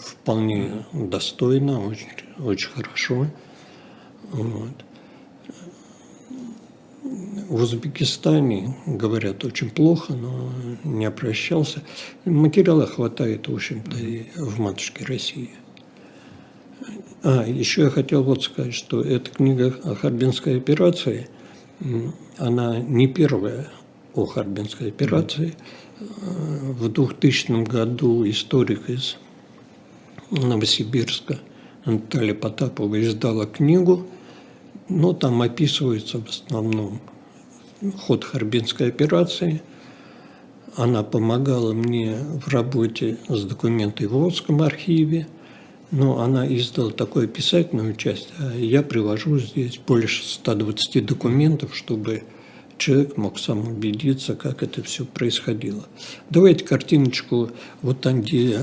вполне 0.00 0.84
достойно, 0.92 1.86
очень, 1.86 2.08
очень 2.38 2.70
хорошо. 2.70 3.26
Вот. 4.32 4.84
В 7.02 7.62
Узбекистане 7.62 8.76
говорят 8.86 9.44
очень 9.44 9.70
плохо, 9.70 10.12
но 10.14 10.50
не 10.82 11.06
обращался. 11.06 11.82
Материала 12.24 12.86
хватает, 12.86 13.48
в 13.48 13.54
общем-то, 13.54 13.96
и 13.96 14.24
в 14.36 14.58
матушке 14.58 15.04
России. 15.04 15.50
А, 17.22 17.44
еще 17.46 17.82
я 17.82 17.90
хотел 17.90 18.24
вот 18.24 18.42
сказать, 18.42 18.74
что 18.74 19.02
эта 19.02 19.30
книга 19.30 19.74
о 19.84 19.94
Харбинской 19.94 20.56
операции, 20.56 21.28
она 22.38 22.80
не 22.80 23.06
первая 23.06 23.68
о 24.18 24.26
Харбинской 24.26 24.88
операции. 24.88 25.54
В 26.00 26.88
2000 26.88 27.64
году 27.64 28.28
историк 28.28 28.90
из 28.90 29.16
Новосибирска 30.30 31.38
Наталья 31.84 32.34
Потапова 32.34 33.00
издала 33.00 33.46
книгу, 33.46 34.06
но 34.88 35.12
там 35.12 35.40
описывается 35.42 36.20
в 36.20 36.28
основном 36.28 37.00
ход 38.06 38.24
Харбинской 38.24 38.88
операции. 38.88 39.62
Она 40.76 41.02
помогала 41.02 41.72
мне 41.72 42.16
в 42.44 42.48
работе 42.48 43.18
с 43.28 43.44
документами 43.44 44.06
в 44.06 44.12
Волжском 44.12 44.62
архиве, 44.62 45.28
но 45.90 46.20
она 46.20 46.46
издала 46.46 46.90
такую 46.90 47.24
описательную 47.24 47.94
часть, 47.94 48.28
а 48.38 48.54
я 48.54 48.82
привожу 48.82 49.38
здесь 49.38 49.78
больше 49.78 50.24
120 50.24 51.06
документов, 51.06 51.74
чтобы 51.74 52.24
человек 52.78 53.16
мог 53.16 53.38
сам 53.38 53.68
убедиться, 53.68 54.34
как 54.34 54.62
это 54.62 54.82
все 54.82 55.04
происходило. 55.04 55.84
Давайте 56.30 56.64
картиночку 56.64 57.50
вот 57.82 58.00
там, 58.00 58.22
где 58.22 58.60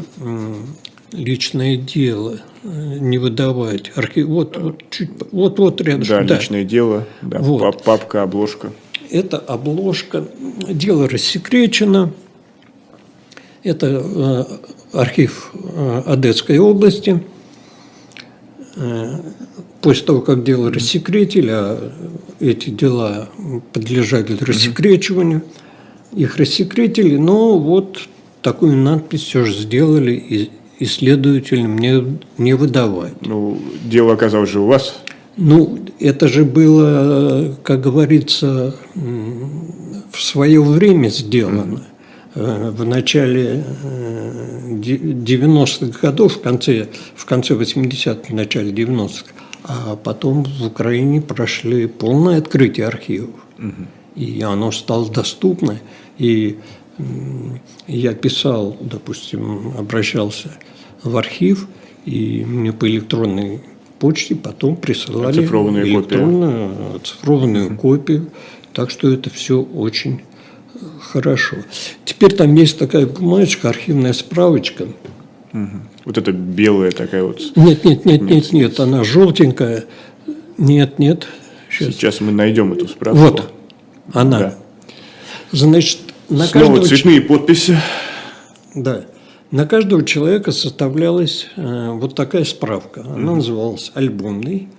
личное 1.11 1.77
дело 1.77 2.39
э, 2.63 2.97
не 2.99 3.17
выдавать. 3.17 3.91
Архив, 3.95 4.27
вот, 4.27 4.57
вот, 4.57 4.83
чуть, 4.89 5.11
вот, 5.31 5.59
вот 5.59 5.81
рядом. 5.81 6.03
Да, 6.07 6.23
да, 6.23 6.35
личное 6.35 6.63
дело, 6.63 7.07
да, 7.21 7.39
вот. 7.39 7.83
папка, 7.83 8.23
обложка. 8.23 8.71
Это 9.09 9.37
обложка. 9.37 10.27
Дело 10.67 11.07
рассекречено. 11.07 12.11
Это 13.63 13.87
э, 13.87 14.43
архив 14.93 15.51
э, 15.53 16.01
Одесской 16.05 16.57
области. 16.57 17.23
После 19.85 20.03
того, 20.03 20.21
как 20.21 20.43
дело 20.43 20.71
рассекретили, 20.71 21.51
а 21.51 21.91
эти 22.39 22.71
дела 22.71 23.29
подлежали 23.71 24.35
рассекречиванию, 24.41 25.43
их 26.11 26.37
рассекретили, 26.37 27.17
но 27.17 27.59
вот 27.59 27.99
такую 28.41 28.77
надпись 28.77 29.21
все 29.21 29.45
же 29.45 29.53
сделали 29.53 30.13
и 30.13 30.49
исследователям 30.79 31.77
не, 31.77 32.03
не 32.39 32.55
выдавать. 32.55 33.13
Ну, 33.21 33.59
дело 33.83 34.13
оказалось 34.13 34.49
же 34.49 34.61
у 34.61 34.65
вас. 34.65 35.03
Ну, 35.37 35.77
это 35.99 36.27
же 36.29 36.45
было, 36.45 37.55
как 37.61 37.81
говорится, 37.81 38.75
в 38.95 40.19
свое 40.19 40.63
время 40.63 41.09
сделано. 41.09 41.83
Э, 42.33 42.71
в 42.71 42.83
начале 42.85 43.63
90-х 44.67 45.85
э, 45.85 46.01
годов, 46.01 46.37
в 46.37 46.41
конце, 46.41 46.87
в 47.15 47.25
конце 47.27 47.53
80-х, 47.53 48.29
в 48.29 48.33
начале 48.33 48.71
90-х, 48.71 49.25
а 49.67 49.95
потом 49.95 50.43
в 50.43 50.65
Украине 50.65 51.21
прошли 51.21 51.87
полное 51.87 52.37
открытие 52.37 52.87
архивов. 52.87 53.31
Угу. 53.57 53.85
И 54.15 54.41
оно 54.41 54.71
стало 54.71 55.09
доступно. 55.09 55.79
И 56.17 56.59
я 57.87 58.13
писал, 58.13 58.77
допустим, 58.79 59.73
обращался 59.77 60.51
в 61.03 61.17
архив, 61.17 61.67
И 62.05 62.45
мне 62.45 62.71
по 62.71 62.87
электронной 62.87 63.61
почте 63.99 64.35
потом 64.35 64.75
присылали 64.75 65.39
Оцифрованные 65.39 65.83
электронную 65.85 66.95
оцифрованную 66.95 67.77
копию. 67.77 68.29
Так 68.73 68.91
что 68.91 69.11
это 69.11 69.29
все 69.29 69.61
очень 69.61 70.21
э, 70.75 70.77
хорошо. 70.99 71.57
Теперь 72.03 72.33
там 72.35 72.53
есть 72.55 72.77
такая 72.77 73.07
бумажечка, 73.07 73.69
архивная 73.69 74.13
справочка. 74.13 74.87
Вот 76.05 76.17
это 76.17 76.31
белая 76.31 76.91
такая 76.91 77.23
вот. 77.23 77.41
Нет, 77.55 77.83
нет, 77.83 78.05
нет, 78.05 78.21
нет, 78.21 78.53
нет, 78.53 78.79
она 78.79 79.03
желтенькая. 79.03 79.85
Нет, 80.57 80.99
нет. 80.99 81.27
Сейчас. 81.69 81.95
Сейчас 81.95 82.21
мы 82.21 82.31
найдем 82.31 82.71
эту 82.73 82.87
справку. 82.87 83.19
Вот, 83.19 83.53
она. 84.13 84.39
Да. 84.39 84.55
Значит, 85.51 85.99
на 86.29 86.45
Снова 86.45 86.65
каждого, 86.65 86.87
цветные 86.87 87.21
подписи. 87.21 87.77
да, 88.73 89.05
на 89.51 89.65
каждого 89.65 90.03
человека 90.03 90.51
составлялась 90.51 91.47
э, 91.55 91.89
вот 91.91 92.15
такая 92.15 92.43
справка. 92.43 93.01
Она 93.01 93.35
называлась 93.35 93.91
альбомной. 93.93 94.69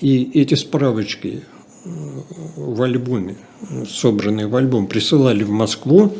И 0.00 0.30
эти 0.34 0.54
справочки 0.54 1.42
э, 1.84 1.88
в 2.56 2.82
альбоме, 2.82 3.36
собранные 3.88 4.48
в 4.48 4.56
альбом, 4.56 4.86
присылали 4.86 5.44
в 5.44 5.50
Москву. 5.50 6.12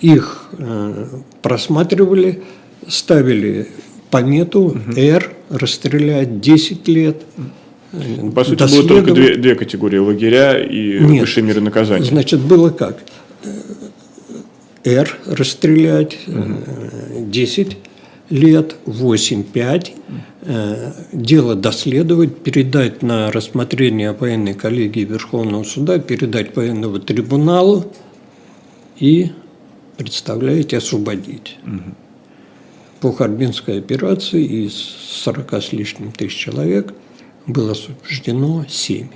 Их 0.00 0.48
э, 0.52 1.06
просматривали, 1.40 2.42
ставили 2.88 3.68
помету 4.10 4.76
«Р», 4.96 5.32
расстрелять 5.50 6.40
10 6.40 6.88
лет. 6.88 7.22
э, 7.92 8.30
По 8.30 8.44
сути, 8.44 8.62
было 8.62 8.88
только 8.88 9.12
две, 9.12 9.36
две 9.36 9.54
категории– 9.54 9.98
лагеря 9.98 10.58
и 10.58 11.00
Нет. 11.00 11.20
высшие 11.20 11.44
меры 11.44 11.60
наказания. 11.60 12.04
Значит, 12.04 12.40
было 12.40 12.70
как? 12.70 12.98
Р 14.84 15.18
расстрелять, 15.26 16.18
э, 16.26 17.24
10 17.26 17.76
лет, 18.30 18.76
8-5, 18.86 19.92
э, 20.42 20.92
дело 21.12 21.54
доследовать, 21.54 22.38
передать 22.38 23.02
на 23.02 23.30
рассмотрение 23.32 24.12
военной 24.12 24.54
коллегии 24.54 25.04
Верховного 25.04 25.64
суда, 25.64 25.98
передать 25.98 26.54
военному 26.54 26.98
трибуналу 26.98 27.92
и, 28.98 29.30
представляете, 29.96 30.78
освободить. 30.78 31.58
По 33.04 33.12
Харбинской 33.12 33.80
операции 33.80 34.64
из 34.64 34.72
40 34.72 35.52
с 35.52 35.72
лишним 35.74 36.10
тысяч 36.10 36.38
человек 36.38 36.94
было 37.46 37.72
освобождено 37.72 38.64
7. 38.66 39.08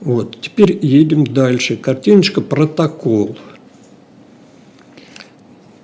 Вот, 0.00 0.40
теперь 0.40 0.78
едем 0.86 1.26
дальше. 1.26 1.76
Картиночка 1.76 2.40
«Протокол». 2.40 3.36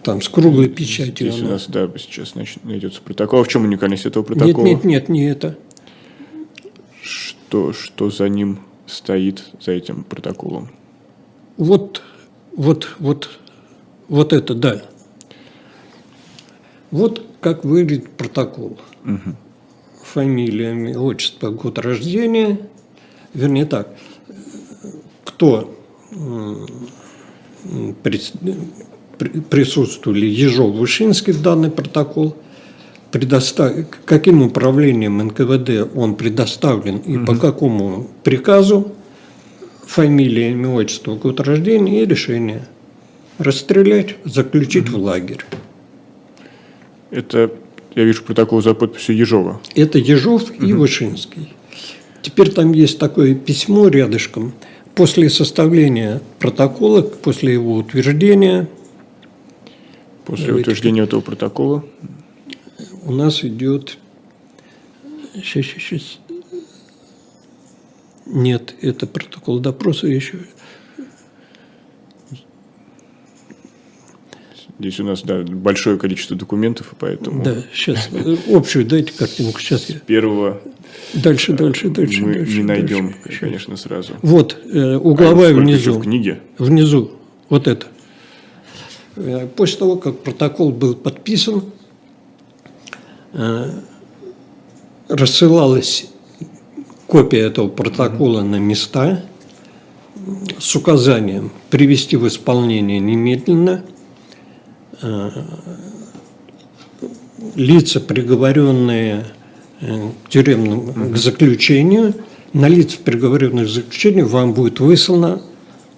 Там 0.04 0.22
с 0.22 0.28
круглой 0.28 0.68
печатью. 0.68 1.32
Здесь 1.32 1.42
у 1.42 1.48
нас, 1.48 1.66
да, 1.66 1.90
сейчас 1.98 2.36
нач- 2.36 2.60
найдется 2.62 3.02
протокол. 3.02 3.40
А 3.40 3.42
в 3.42 3.48
чем 3.48 3.64
уникальность 3.64 4.06
этого 4.06 4.22
Нет, 4.28 4.38
протокола? 4.38 4.64
нет, 4.64 4.84
нет, 4.84 5.08
не 5.08 5.28
это. 5.28 5.58
Что, 7.02 7.72
что 7.72 8.10
за 8.10 8.28
ним 8.28 8.60
стоит, 8.86 9.44
за 9.60 9.72
этим 9.72 10.04
протоколом? 10.04 10.70
Вот, 11.56 12.00
вот, 12.56 12.94
вот, 13.00 13.40
вот 14.06 14.32
это, 14.32 14.54
да. 14.54 14.82
Вот 16.90 17.24
как 17.40 17.64
выглядит 17.64 18.10
протокол. 18.10 18.78
Фамилия, 20.02 20.72
имя, 20.72 20.98
отчество, 20.98 21.50
год 21.50 21.78
рождения. 21.78 22.58
Вернее 23.32 23.64
так, 23.64 23.94
кто 25.24 25.72
присутствовали 29.50 30.26
Ежов, 30.26 30.74
Вышинский 30.74 31.32
в 31.32 31.42
данный 31.42 31.70
протокол, 31.70 32.34
предостав- 33.12 33.86
каким 34.04 34.42
управлением 34.42 35.18
НКВД 35.18 35.94
он 35.94 36.16
предоставлен 36.16 36.96
и 36.98 37.18
по 37.24 37.36
какому 37.36 38.08
приказу, 38.24 38.92
фамилия, 39.86 40.50
имя, 40.52 40.70
отчество, 40.70 41.14
год 41.14 41.40
рождения 41.40 42.02
и 42.02 42.06
решение. 42.06 42.66
Расстрелять, 43.38 44.16
заключить 44.24 44.88
в 44.88 44.96
лагерь. 44.98 45.44
Это, 47.10 47.50
я 47.94 48.04
вижу, 48.04 48.22
протокол 48.22 48.62
за 48.62 48.74
подписью 48.74 49.16
Ежова. 49.16 49.60
Это 49.74 49.98
Ежов 49.98 50.50
и 50.60 50.72
Вышинский. 50.72 51.54
Теперь 52.22 52.52
там 52.52 52.72
есть 52.72 52.98
такое 52.98 53.34
письмо 53.34 53.88
рядышком. 53.88 54.52
После 54.94 55.30
составления 55.30 56.20
протокола, 56.38 57.02
после 57.02 57.54
его 57.54 57.74
утверждения, 57.74 58.68
После 60.30 60.46
Давайте. 60.46 60.70
утверждения 60.70 61.02
этого 61.02 61.20
протокола 61.22 61.84
у 63.04 63.12
нас 63.12 63.42
идет... 63.42 63.98
Сейчас, 65.34 65.66
сейчас, 65.66 65.82
сейчас. 65.82 66.18
Нет, 68.26 68.74
это 68.80 69.08
протокол 69.08 69.58
допроса 69.58 70.06
еще. 70.06 70.38
Здесь 74.80 74.98
у 75.00 75.04
нас 75.04 75.22
да, 75.22 75.42
большое 75.42 75.98
количество 75.98 76.36
документов, 76.36 76.92
и 76.92 76.96
поэтому 76.98 77.42
Да, 77.44 77.56
сейчас. 77.72 78.08
Общую 78.52 78.84
дайте 78.86 79.12
картинку. 79.12 79.60
Сейчас 79.60 79.88
я. 79.88 79.98
первого 80.00 80.60
Дальше, 81.14 81.52
дальше, 81.52 81.88
дальше. 81.88 82.22
мы 82.22 82.34
дальше, 82.34 82.56
не 82.58 82.62
найдем, 82.64 83.14
дальше. 83.24 83.40
Конечно, 83.40 83.76
сразу. 83.76 84.14
Вот, 84.22 84.56
э, 84.64 84.94
А 84.94 84.98
угловая 84.98 85.50
еще 85.50 85.60
внизу. 85.60 85.92
в 85.94 86.02
книге? 86.02 86.40
Внизу, 86.58 87.12
вот 87.48 87.66
это. 87.68 87.86
Э, 89.16 89.46
После 89.54 89.78
того, 89.78 89.96
как 89.96 90.18
протокол 90.20 90.72
был 90.72 90.94
подписан, 90.94 91.64
э, 93.32 93.70
рассылалась 95.08 96.06
копия 97.06 97.40
этого 97.40 97.68
протокола 97.68 98.42
на 98.42 98.56
места 98.56 99.24
с 100.58 100.76
указанием 100.76 101.50
привести 101.70 102.16
в 102.16 102.26
исполнение 102.28 102.98
немедленно 103.00 103.84
э, 103.84 103.99
лица, 107.54 108.00
приговоренные 108.00 109.24
э, 109.80 110.10
к 110.24 110.28
тюремному 110.28 111.10
к 111.12 111.16
заключению, 111.16 112.14
на 112.52 112.68
лиц, 112.68 112.94
приговоренных 112.94 113.66
к 113.66 113.70
заключению, 113.70 114.26
вам 114.26 114.52
будет 114.54 114.80
выслана 114.80 115.42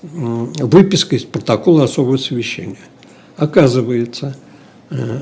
выписка 0.03 1.15
из 1.15 1.25
протокола 1.25 1.85
особого 1.85 2.17
совещания. 2.17 2.79
Оказывается, 3.37 4.37
э, 4.91 5.21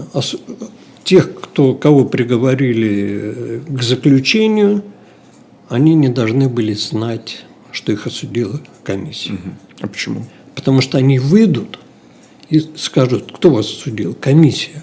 тех, 1.04 1.34
кто, 1.40 1.74
кого 1.74 2.04
приговорили 2.04 3.20
э, 3.22 3.60
к 3.68 3.82
заключению, 3.82 4.82
они 5.68 5.94
не 5.94 6.08
должны 6.08 6.48
были 6.48 6.72
знать, 6.72 7.44
что 7.72 7.92
их 7.92 8.06
осудила 8.06 8.60
комиссия. 8.82 9.38
А 9.80 9.86
почему? 9.86 10.26
Потому 10.54 10.80
что 10.80 10.98
они 10.98 11.18
выйдут 11.18 11.78
и 12.50 12.60
скажут, 12.76 13.32
кто 13.32 13.50
вас 13.50 13.66
судил? 13.66 14.14
Комиссия. 14.14 14.82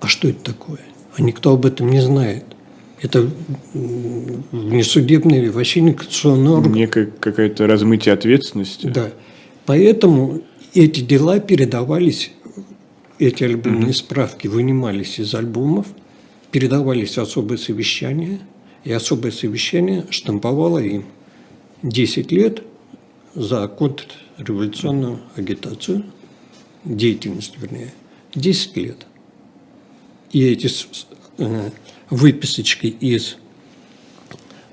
А 0.00 0.06
что 0.06 0.28
это 0.28 0.52
такое? 0.52 0.80
А 1.16 1.22
никто 1.22 1.52
об 1.52 1.66
этом 1.66 1.90
не 1.90 2.00
знает. 2.00 2.44
Это 3.00 3.28
м, 3.74 4.44
внесудебный, 4.52 5.50
вообще 5.50 5.80
не 5.80 5.92
конституционный 5.92 6.52
орган. 6.52 6.72
Некое 6.72 7.06
какое-то 7.06 7.66
размытие 7.66 8.14
ответственности. 8.14 8.86
Да. 8.86 9.10
Поэтому 9.66 10.42
эти 10.74 11.00
дела 11.00 11.40
передавались, 11.40 12.32
эти 13.18 13.44
альбомные 13.44 13.92
справки 13.92 14.46
вынимались 14.46 15.18
из 15.18 15.34
альбомов, 15.34 15.86
передавались 16.52 17.16
в 17.16 17.20
особое 17.20 17.58
совещание, 17.58 18.40
и 18.84 18.92
особое 18.92 19.32
совещание 19.32 20.06
штамповало 20.10 20.78
им 20.78 21.04
10 21.82 22.30
лет 22.32 22.62
за 23.34 23.66
контрреволюционную 23.66 25.20
агитацию, 25.36 26.04
деятельность, 26.84 27.54
вернее, 27.58 27.92
10 28.34 28.76
лет. 28.76 29.06
И 30.32 30.44
эти 30.44 30.70
э, 31.38 31.70
выписочки 32.10 32.86
из 32.86 33.36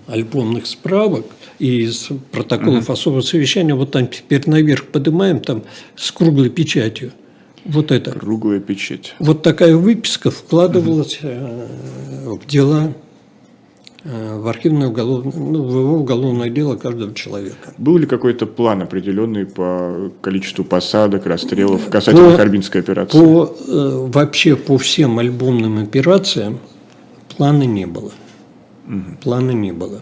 альбомных 0.07 0.65
справок 0.65 1.25
и 1.59 1.81
из 1.81 2.09
протоколов 2.31 2.89
особого 2.89 3.21
совещания, 3.21 3.75
вот 3.75 3.91
там 3.91 4.07
теперь 4.07 4.49
наверх 4.49 4.87
поднимаем, 4.87 5.39
там 5.39 5.63
с 5.95 6.11
круглой 6.11 6.49
печатью. 6.49 7.11
Вот 7.65 7.91
это. 7.91 8.11
Круглая 8.11 8.59
печать. 8.59 9.15
Вот 9.19 9.43
такая 9.43 9.75
выписка 9.75 10.31
вкладывалась 10.31 11.19
э, 11.21 11.67
в 12.25 12.47
дела, 12.47 12.93
в 14.11 14.47
архивное 14.47 14.87
уголовное, 14.87 15.33
ну, 15.35 15.63
в 15.63 15.79
его 15.79 15.93
уголовное 15.99 16.49
дело 16.49 16.75
каждого 16.75 17.13
человека. 17.13 17.73
Был 17.77 17.97
ли 17.97 18.05
какой-то 18.07 18.45
план 18.47 18.81
определенный 18.81 19.45
по 19.45 20.11
количеству 20.21 20.63
посадок, 20.63 21.25
расстрелов 21.27 21.89
касательно 21.89 22.31
По- 22.31 22.37
Харбинской 22.37 22.81
операции? 22.81 23.19
По, 23.19 23.55
э, 23.67 24.07
вообще 24.11 24.55
по 24.55 24.77
всем 24.77 25.19
альбомным 25.19 25.77
операциям 25.83 26.59
плана 27.37 27.63
не 27.63 27.85
было. 27.85 28.11
Плана 29.21 29.51
не 29.51 29.71
было. 29.71 30.01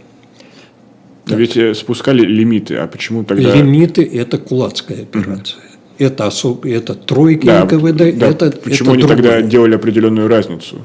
Но 1.26 1.36
Ведь 1.36 1.58
э, 1.58 1.74
спускали 1.76 2.22
лимиты, 2.22 2.76
а 2.78 2.88
почему 2.88 3.26
тогда... 3.26 3.54
Лимиты– 3.54 4.04
это 4.14 4.38
кулацкая 4.38 5.02
операция. 5.02 5.60
это, 5.98 6.28
особ... 6.28 6.66
это 6.66 6.94
тройки 6.94 7.46
Да, 7.46 7.66
НКВД, 7.66 8.18
да, 8.18 8.28
это 8.28 8.52
почему 8.52 8.92
это 8.92 9.00
они 9.00 9.08
тогда 9.08 9.32
другое. 9.32 9.42
делали 9.44 9.76
определенную 9.76 10.30
разницу 10.30 10.78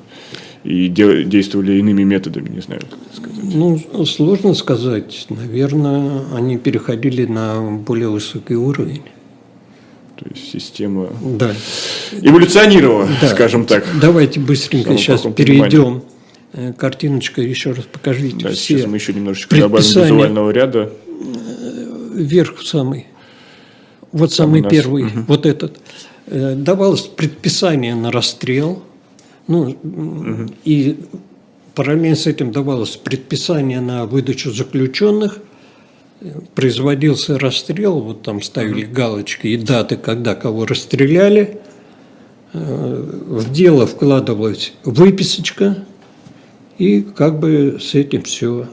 и 0.64 0.88
де- 0.88 1.24
действовали 1.24 1.78
иными 1.78 2.02
методами, 2.04 2.48
не 2.48 2.60
знаю, 2.60 2.82
как 2.88 2.98
сказать. 3.14 3.54
Ну, 3.54 3.78
сложно 4.06 4.54
сказать. 4.54 5.26
Наверное, 5.28 6.22
они 6.34 6.56
переходили 6.58 7.24
на 7.26 7.60
более 7.86 8.08
высокий 8.08 8.54
уровень. 8.54 9.02
То 10.16 10.26
есть 10.32 10.50
система 10.52 11.08
Да. 11.38 11.52
эволюционировала, 12.12 13.08
Да. 13.20 13.28
скажем 13.28 13.64
так. 13.66 13.84
Давайте 14.00 14.38
быстренько 14.40 14.96
сейчас 14.96 15.22
перейдем. 15.34 16.02
Э, 16.52 16.72
Картиночка, 16.74 17.40
еще 17.40 17.72
раз 17.72 17.84
покажите 17.90 18.36
Да, 18.44 18.50
все. 18.50 18.76
сейчас 18.78 18.86
мы 18.86 18.98
еще 18.98 19.12
немножечко 19.14 19.56
добавим 19.58 19.84
визуального 19.84 20.50
ряда. 20.50 20.92
Вверх 22.14 22.62
самый. 22.62 23.06
Вот 24.12 24.32
самый 24.32 24.60
нас, 24.60 24.70
первый, 24.70 25.06
вот 25.26 25.46
этот. 25.46 25.78
Э, 26.26 26.54
Давалось 26.54 27.00
предписание 27.02 27.94
на 27.94 28.12
расстрел. 28.12 28.82
Ну, 29.48 29.76
м, 29.82 30.50
и 30.64 30.96
параллельно 31.74 32.16
с 32.16 32.26
этим 32.26 32.52
давалось 32.52 32.96
предписание 32.96 33.80
на 33.80 34.06
выдачу 34.06 34.50
заключенных. 34.52 35.38
Э, 36.20 36.40
Производился 36.54 37.38
расстрел, 37.38 38.00
вот 38.00 38.22
там 38.22 38.42
ставили 38.42 38.84
галочки 38.84 39.48
и 39.48 39.56
даты, 39.56 39.96
когда 39.96 40.34
кого 40.34 40.66
расстреляли. 40.66 41.60
Э, 42.52 43.20
В 43.26 43.50
дело 43.52 43.86
вкладывалась 43.86 44.72
выписочка, 44.84 45.84
и 46.78 47.02
как 47.02 47.38
бы 47.40 47.78
с 47.80 47.94
этим 47.94 48.22
все 48.22 48.68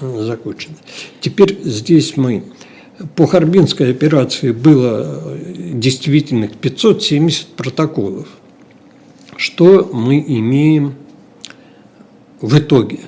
закончено. 0.00 0.74
Теперь 1.20 1.58
здесь 1.62 2.16
мы 2.16 2.44
по 3.16 3.26
Харбинской 3.26 3.90
операции 3.90 4.52
было 4.52 5.32
э, 5.36 5.70
действительных 5.74 6.56
570 6.56 7.48
протоколов. 7.48 8.28
Что 9.36 9.90
мы 9.92 10.20
имеем 10.20 10.94
в 12.40 12.58
итоге? 12.58 13.00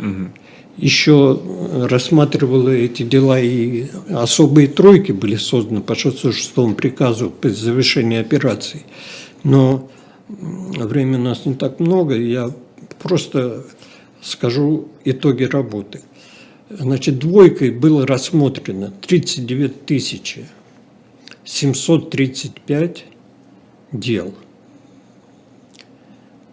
Еще 0.76 1.40
э, 1.40 1.86
рассматривала 1.86 2.70
эти 2.70 3.04
дела 3.04 3.38
и 3.38 3.86
особые 4.10 4.66
тройки 4.66 5.12
были 5.12 5.36
созданы 5.36 5.80
по 5.80 5.94
606 5.94 6.76
приказу 6.76 7.30
по 7.30 7.48
завершении 7.48 8.18
операции. 8.18 8.82
Но 9.44 9.88
времени 10.28 11.16
у 11.16 11.24
нас 11.24 11.46
не 11.46 11.54
так 11.54 11.78
много, 11.78 12.16
я 12.16 12.50
просто 13.00 13.64
скажу 14.20 14.88
итоги 15.04 15.44
работы. 15.44 16.00
Значит, 16.70 17.18
двойкой 17.18 17.70
было 17.70 18.06
рассмотрено 18.06 18.92
39 19.02 19.86
тысячи 19.86 20.46
735 21.44 23.04
дел. 23.92 24.34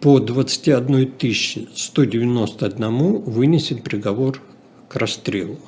По 0.02 0.18
21 0.18 1.12
тысячи 1.12 1.68
191 1.76 3.20
вынесен 3.20 3.80
приговор 3.80 4.42
к 4.88 4.96
расстрелу. 4.96 5.60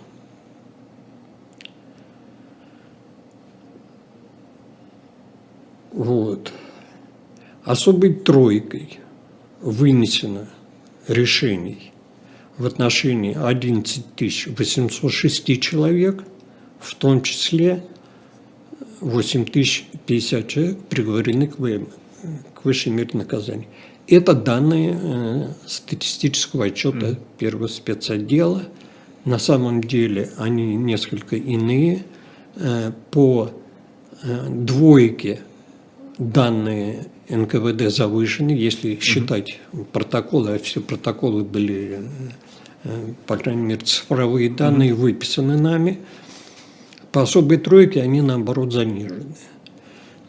Вот. 5.92 6.52
Особой 7.62 8.12
тройкой 8.12 8.98
вынесено 9.60 10.48
решений 11.06 11.92
в 12.58 12.66
отношении 12.66 13.38
11 13.40 14.48
806 14.58 15.60
человек, 15.60 16.24
в 16.80 16.92
том 16.96 17.22
числе 17.22 17.84
8 18.98 19.44
050 19.44 20.48
человек 20.48 20.78
приговорены 20.88 21.46
к, 21.46 21.60
ВМ, 21.60 21.86
к 22.52 22.64
высшей 22.64 22.90
мере 22.90 23.10
наказания. 23.12 23.68
Это 24.06 24.34
данные 24.34 24.98
э, 25.00 25.48
статистического 25.66 26.66
отчета 26.66 27.16
первого 27.38 27.68
спецотдела. 27.68 28.64
На 29.24 29.38
самом 29.38 29.82
деле 29.82 30.30
они 30.36 30.76
несколько 30.76 31.36
иные. 31.36 32.04
Э, 32.56 32.92
по 33.10 33.50
э, 34.22 34.48
двойке 34.50 35.40
данные 36.18 37.06
НКВД 37.30 37.90
завышены, 37.90 38.50
если 38.50 38.98
считать 39.00 39.58
протоколы, 39.92 40.56
а 40.56 40.58
все 40.58 40.82
протоколы 40.82 41.42
были, 41.42 42.04
по 43.26 43.38
крайней 43.38 43.62
мере, 43.62 43.80
цифровые 43.80 44.50
данные 44.50 44.92
выписаны 44.92 45.56
нами. 45.58 46.00
По 47.12 47.22
особой 47.22 47.56
тройке 47.56 48.02
они, 48.02 48.20
наоборот, 48.20 48.74
занижены. 48.74 49.34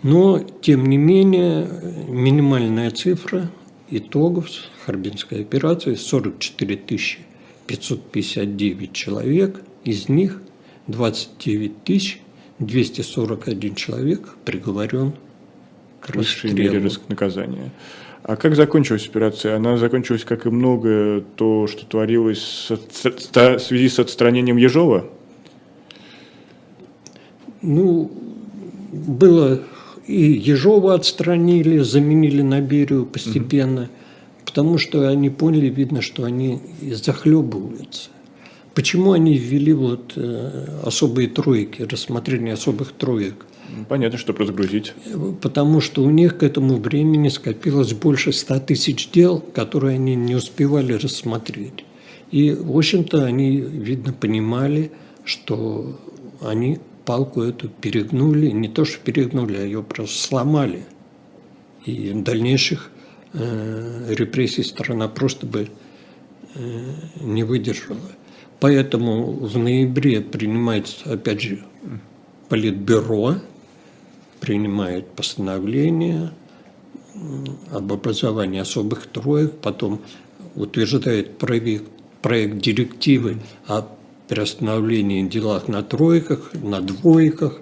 Но, 0.03 0.39
тем 0.39 0.85
не 0.85 0.97
менее, 0.97 1.67
минимальная 2.07 2.91
цифра 2.91 3.51
итогов 3.89 4.47
Харбинской 4.85 5.41
операции 5.41 5.95
44 5.95 6.77
559 7.67 8.93
человек, 8.93 9.61
из 9.83 10.09
них 10.09 10.41
29 10.87 12.21
241 12.59 13.75
человек 13.75 14.35
приговорен 14.45 15.13
к 15.99 16.09
мере 16.09 16.19
расстрелу. 16.19 16.83
риск 16.83 17.01
наказания. 17.09 17.71
А 18.23 18.35
как 18.35 18.55
закончилась 18.55 19.07
операция? 19.07 19.55
Она 19.55 19.77
закончилась, 19.77 20.23
как 20.23 20.45
и 20.45 20.49
многое, 20.49 21.21
то, 21.35 21.67
что 21.67 21.85
творилось 21.85 22.69
в 22.69 23.59
связи 23.59 23.89
с 23.89 23.99
отстранением 23.99 24.57
Ежова? 24.57 25.05
Ну, 27.61 28.11
было 28.91 29.61
и 30.07 30.31
Ежова 30.33 30.93
отстранили, 30.93 31.79
заменили 31.79 32.41
на 32.41 32.61
Берию 32.61 33.05
постепенно, 33.05 33.89
потому 34.45 34.77
что 34.77 35.07
они 35.07 35.29
поняли, 35.29 35.67
видно, 35.67 36.01
что 36.01 36.23
они 36.23 36.59
захлебываются. 36.81 38.09
Почему 38.73 39.13
они 39.13 39.37
ввели 39.37 39.71
вот 39.71 40.13
э, 40.17 40.81
особые 40.83 41.29
тройки, 41.29 41.83
рассмотрение 41.83 42.53
особых 42.53 42.91
троек? 42.91 43.45
Ну, 43.75 43.85
Понятно, 43.85 44.17
чтобы 44.17 44.39
разгрузить. 44.39 44.93
Потому 45.41 45.79
что 45.79 46.03
у 46.03 46.09
них 46.09 46.37
к 46.37 46.43
этому 46.43 46.75
времени 46.75 47.29
скопилось 47.29 47.93
больше 47.93 48.33
100 48.33 48.59
тысяч 48.59 49.09
дел, 49.11 49.39
которые 49.39 49.95
они 49.95 50.15
не 50.15 50.35
успевали 50.35 50.93
рассмотреть. 50.93 51.85
И, 52.31 52.51
в 52.51 52.77
общем-то, 52.77 53.23
они, 53.23 53.57
видно, 53.57 54.11
понимали, 54.11 54.91
что 55.23 55.97
они 56.41 56.79
палку 57.05 57.41
эту 57.41 57.69
перегнули, 57.69 58.47
не 58.47 58.67
то 58.67 58.85
что 58.85 58.99
перегнули, 58.99 59.57
а 59.57 59.63
ее 59.63 59.83
просто 59.83 60.17
сломали. 60.17 60.85
И 61.85 62.11
дальнейших 62.13 62.91
э, 63.33 64.13
репрессий 64.15 64.63
страна 64.63 65.07
просто 65.07 65.45
бы 65.45 65.69
э, 66.55 66.93
не 67.21 67.43
выдержала. 67.43 67.99
Поэтому 68.59 69.33
в 69.33 69.57
ноябре 69.57 70.21
принимается, 70.21 71.13
опять 71.13 71.41
же, 71.41 71.63
Политбюро, 72.49 73.35
принимает 74.39 75.07
постановление 75.07 76.31
об 77.71 77.91
образовании 77.91 78.59
особых 78.59 79.07
троек, 79.07 79.53
потом 79.61 80.01
утверждает 80.55 81.37
проект, 81.37 81.85
проект 82.21 82.57
директивы 82.57 83.37
о 83.67 83.87
приостановлении 84.27 85.27
делах 85.27 85.67
на 85.67 85.83
тройках, 85.83 86.51
на 86.53 86.81
двойках, 86.81 87.61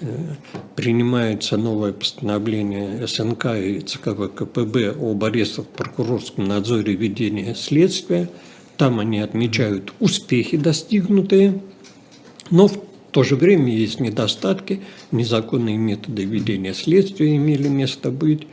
Э, 0.00 0.34
принимается 0.76 1.56
новое 1.56 1.92
постановление 1.92 3.04
СНК 3.06 3.46
и 3.56 3.80
ЦК 3.80 4.10
ВКПБ 4.10 4.90
об 4.90 5.24
арестах 5.24 5.64
в 5.64 5.68
прокурорском 5.68 6.44
надзоре 6.44 6.94
ведения 6.94 7.54
следствия. 7.56 8.30
Там 8.76 9.00
они 9.00 9.18
отмечают 9.18 9.92
успехи 9.98 10.56
достигнутые, 10.56 11.60
но 12.50 12.68
в 12.68 12.78
то 13.10 13.24
же 13.24 13.34
время 13.34 13.74
есть 13.74 13.98
недостатки, 13.98 14.82
незаконные 15.10 15.76
методы 15.76 16.24
ведения 16.24 16.74
следствия 16.74 17.34
имели 17.34 17.66
место 17.66 18.12
быть, 18.12 18.46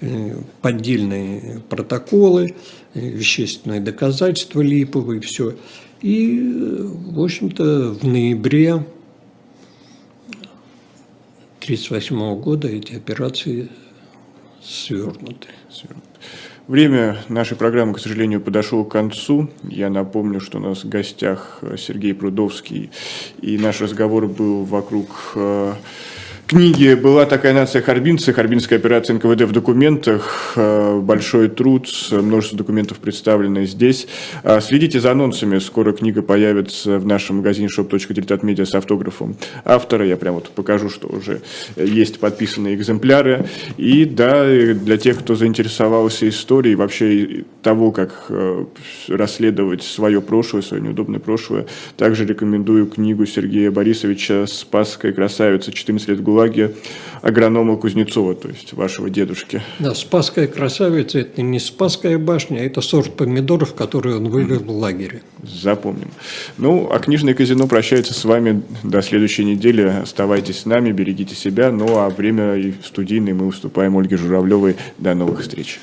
э, 0.00 0.38
поддельные 0.60 1.60
протоколы, 1.68 2.56
э, 2.94 3.00
вещественные 3.00 3.80
доказательства 3.80 4.60
липовые, 4.60 5.20
все. 5.20 5.54
И, 6.02 6.40
в 7.12 7.20
общем-то, 7.22 7.90
в 7.92 8.04
ноябре 8.04 8.72
1938 11.60 12.40
года 12.40 12.68
эти 12.68 12.94
операции 12.94 13.68
свернуты. 14.62 15.48
Время 16.66 17.18
нашей 17.28 17.56
программы, 17.56 17.94
к 17.94 17.98
сожалению, 17.98 18.40
подошло 18.40 18.84
к 18.84 18.92
концу. 18.92 19.50
Я 19.64 19.90
напомню, 19.90 20.40
что 20.40 20.58
у 20.58 20.60
нас 20.60 20.84
в 20.84 20.88
гостях 20.88 21.62
Сергей 21.76 22.14
Прудовский, 22.14 22.90
и 23.42 23.58
наш 23.58 23.80
разговор 23.80 24.26
был 24.26 24.64
вокруг 24.64 25.32
э, 25.34 25.74
книге 26.50 26.96
«Была 26.96 27.26
такая 27.26 27.54
нация 27.54 27.80
харбинцы», 27.80 28.32
«Харбинская 28.32 28.80
операция 28.80 29.14
НКВД 29.14 29.42
в 29.42 29.52
документах», 29.52 30.54
э, 30.56 30.98
большой 30.98 31.48
труд, 31.48 31.88
множество 32.10 32.58
документов 32.58 32.98
представлены 32.98 33.66
здесь. 33.66 34.08
А, 34.42 34.60
следите 34.60 34.98
за 34.98 35.12
анонсами, 35.12 35.60
скоро 35.60 35.92
книга 35.92 36.22
появится 36.22 36.98
в 36.98 37.06
нашем 37.06 37.36
магазине 37.36 37.68
shop.diletatmedia 37.68 38.64
с 38.64 38.74
автографом 38.74 39.36
автора. 39.64 40.04
Я 40.04 40.16
прям 40.16 40.34
вот 40.34 40.50
покажу, 40.50 40.90
что 40.90 41.06
уже 41.06 41.40
есть 41.76 42.18
подписанные 42.18 42.74
экземпляры. 42.74 43.46
И 43.76 44.04
да, 44.04 44.44
для 44.44 44.96
тех, 44.96 45.20
кто 45.20 45.36
заинтересовался 45.36 46.28
историей, 46.28 46.74
вообще 46.74 47.44
того, 47.62 47.92
как 47.92 48.24
э, 48.28 48.64
расследовать 49.06 49.84
свое 49.84 50.20
прошлое, 50.20 50.62
свое 50.62 50.82
неудобное 50.82 51.20
прошлое, 51.20 51.66
также 51.96 52.24
рекомендую 52.24 52.86
книгу 52.86 53.24
Сергея 53.24 53.70
Борисовича 53.70 54.46
«Спасская 54.48 55.12
красавица. 55.12 55.70
14 55.70 56.08
лет 56.08 56.20
ГУЛАГа» 56.20 56.39
ГУЛАГе 56.39 56.39
агронома 57.22 57.76
Кузнецова, 57.76 58.34
то 58.34 58.48
есть 58.48 58.72
вашего 58.72 59.10
дедушки. 59.10 59.62
Да, 59.78 59.94
Спасская 59.94 60.46
красавица– 60.46 61.18
это 61.20 61.42
не 61.42 61.58
Спасская 61.58 62.18
башня, 62.18 62.60
а 62.60 62.64
это 62.64 62.80
сорт 62.80 63.14
помидоров, 63.14 63.74
который 63.74 64.16
он 64.16 64.28
вывел 64.28 64.60
в 64.60 64.70
лагере. 64.70 65.22
Запомним. 65.42 66.10
Ну, 66.58 66.88
а 66.90 66.98
книжное 66.98 67.34
казино 67.34 67.66
прощается 67.66 68.14
с 68.14 68.24
вами 68.24 68.62
до 68.82 69.02
следующей 69.02 69.44
недели. 69.44 69.82
Оставайтесь 69.82 70.60
с 70.60 70.66
нами, 70.66 70.92
берегите 70.92 71.34
себя. 71.34 71.70
Ну, 71.70 71.98
а 71.98 72.08
время 72.08 72.74
студийное 72.84 73.34
мы 73.34 73.46
уступаем 73.46 73.96
Ольге 73.96 74.16
Журавлевой. 74.16 74.76
До 74.98 75.14
новых 75.14 75.42
встреч. 75.42 75.80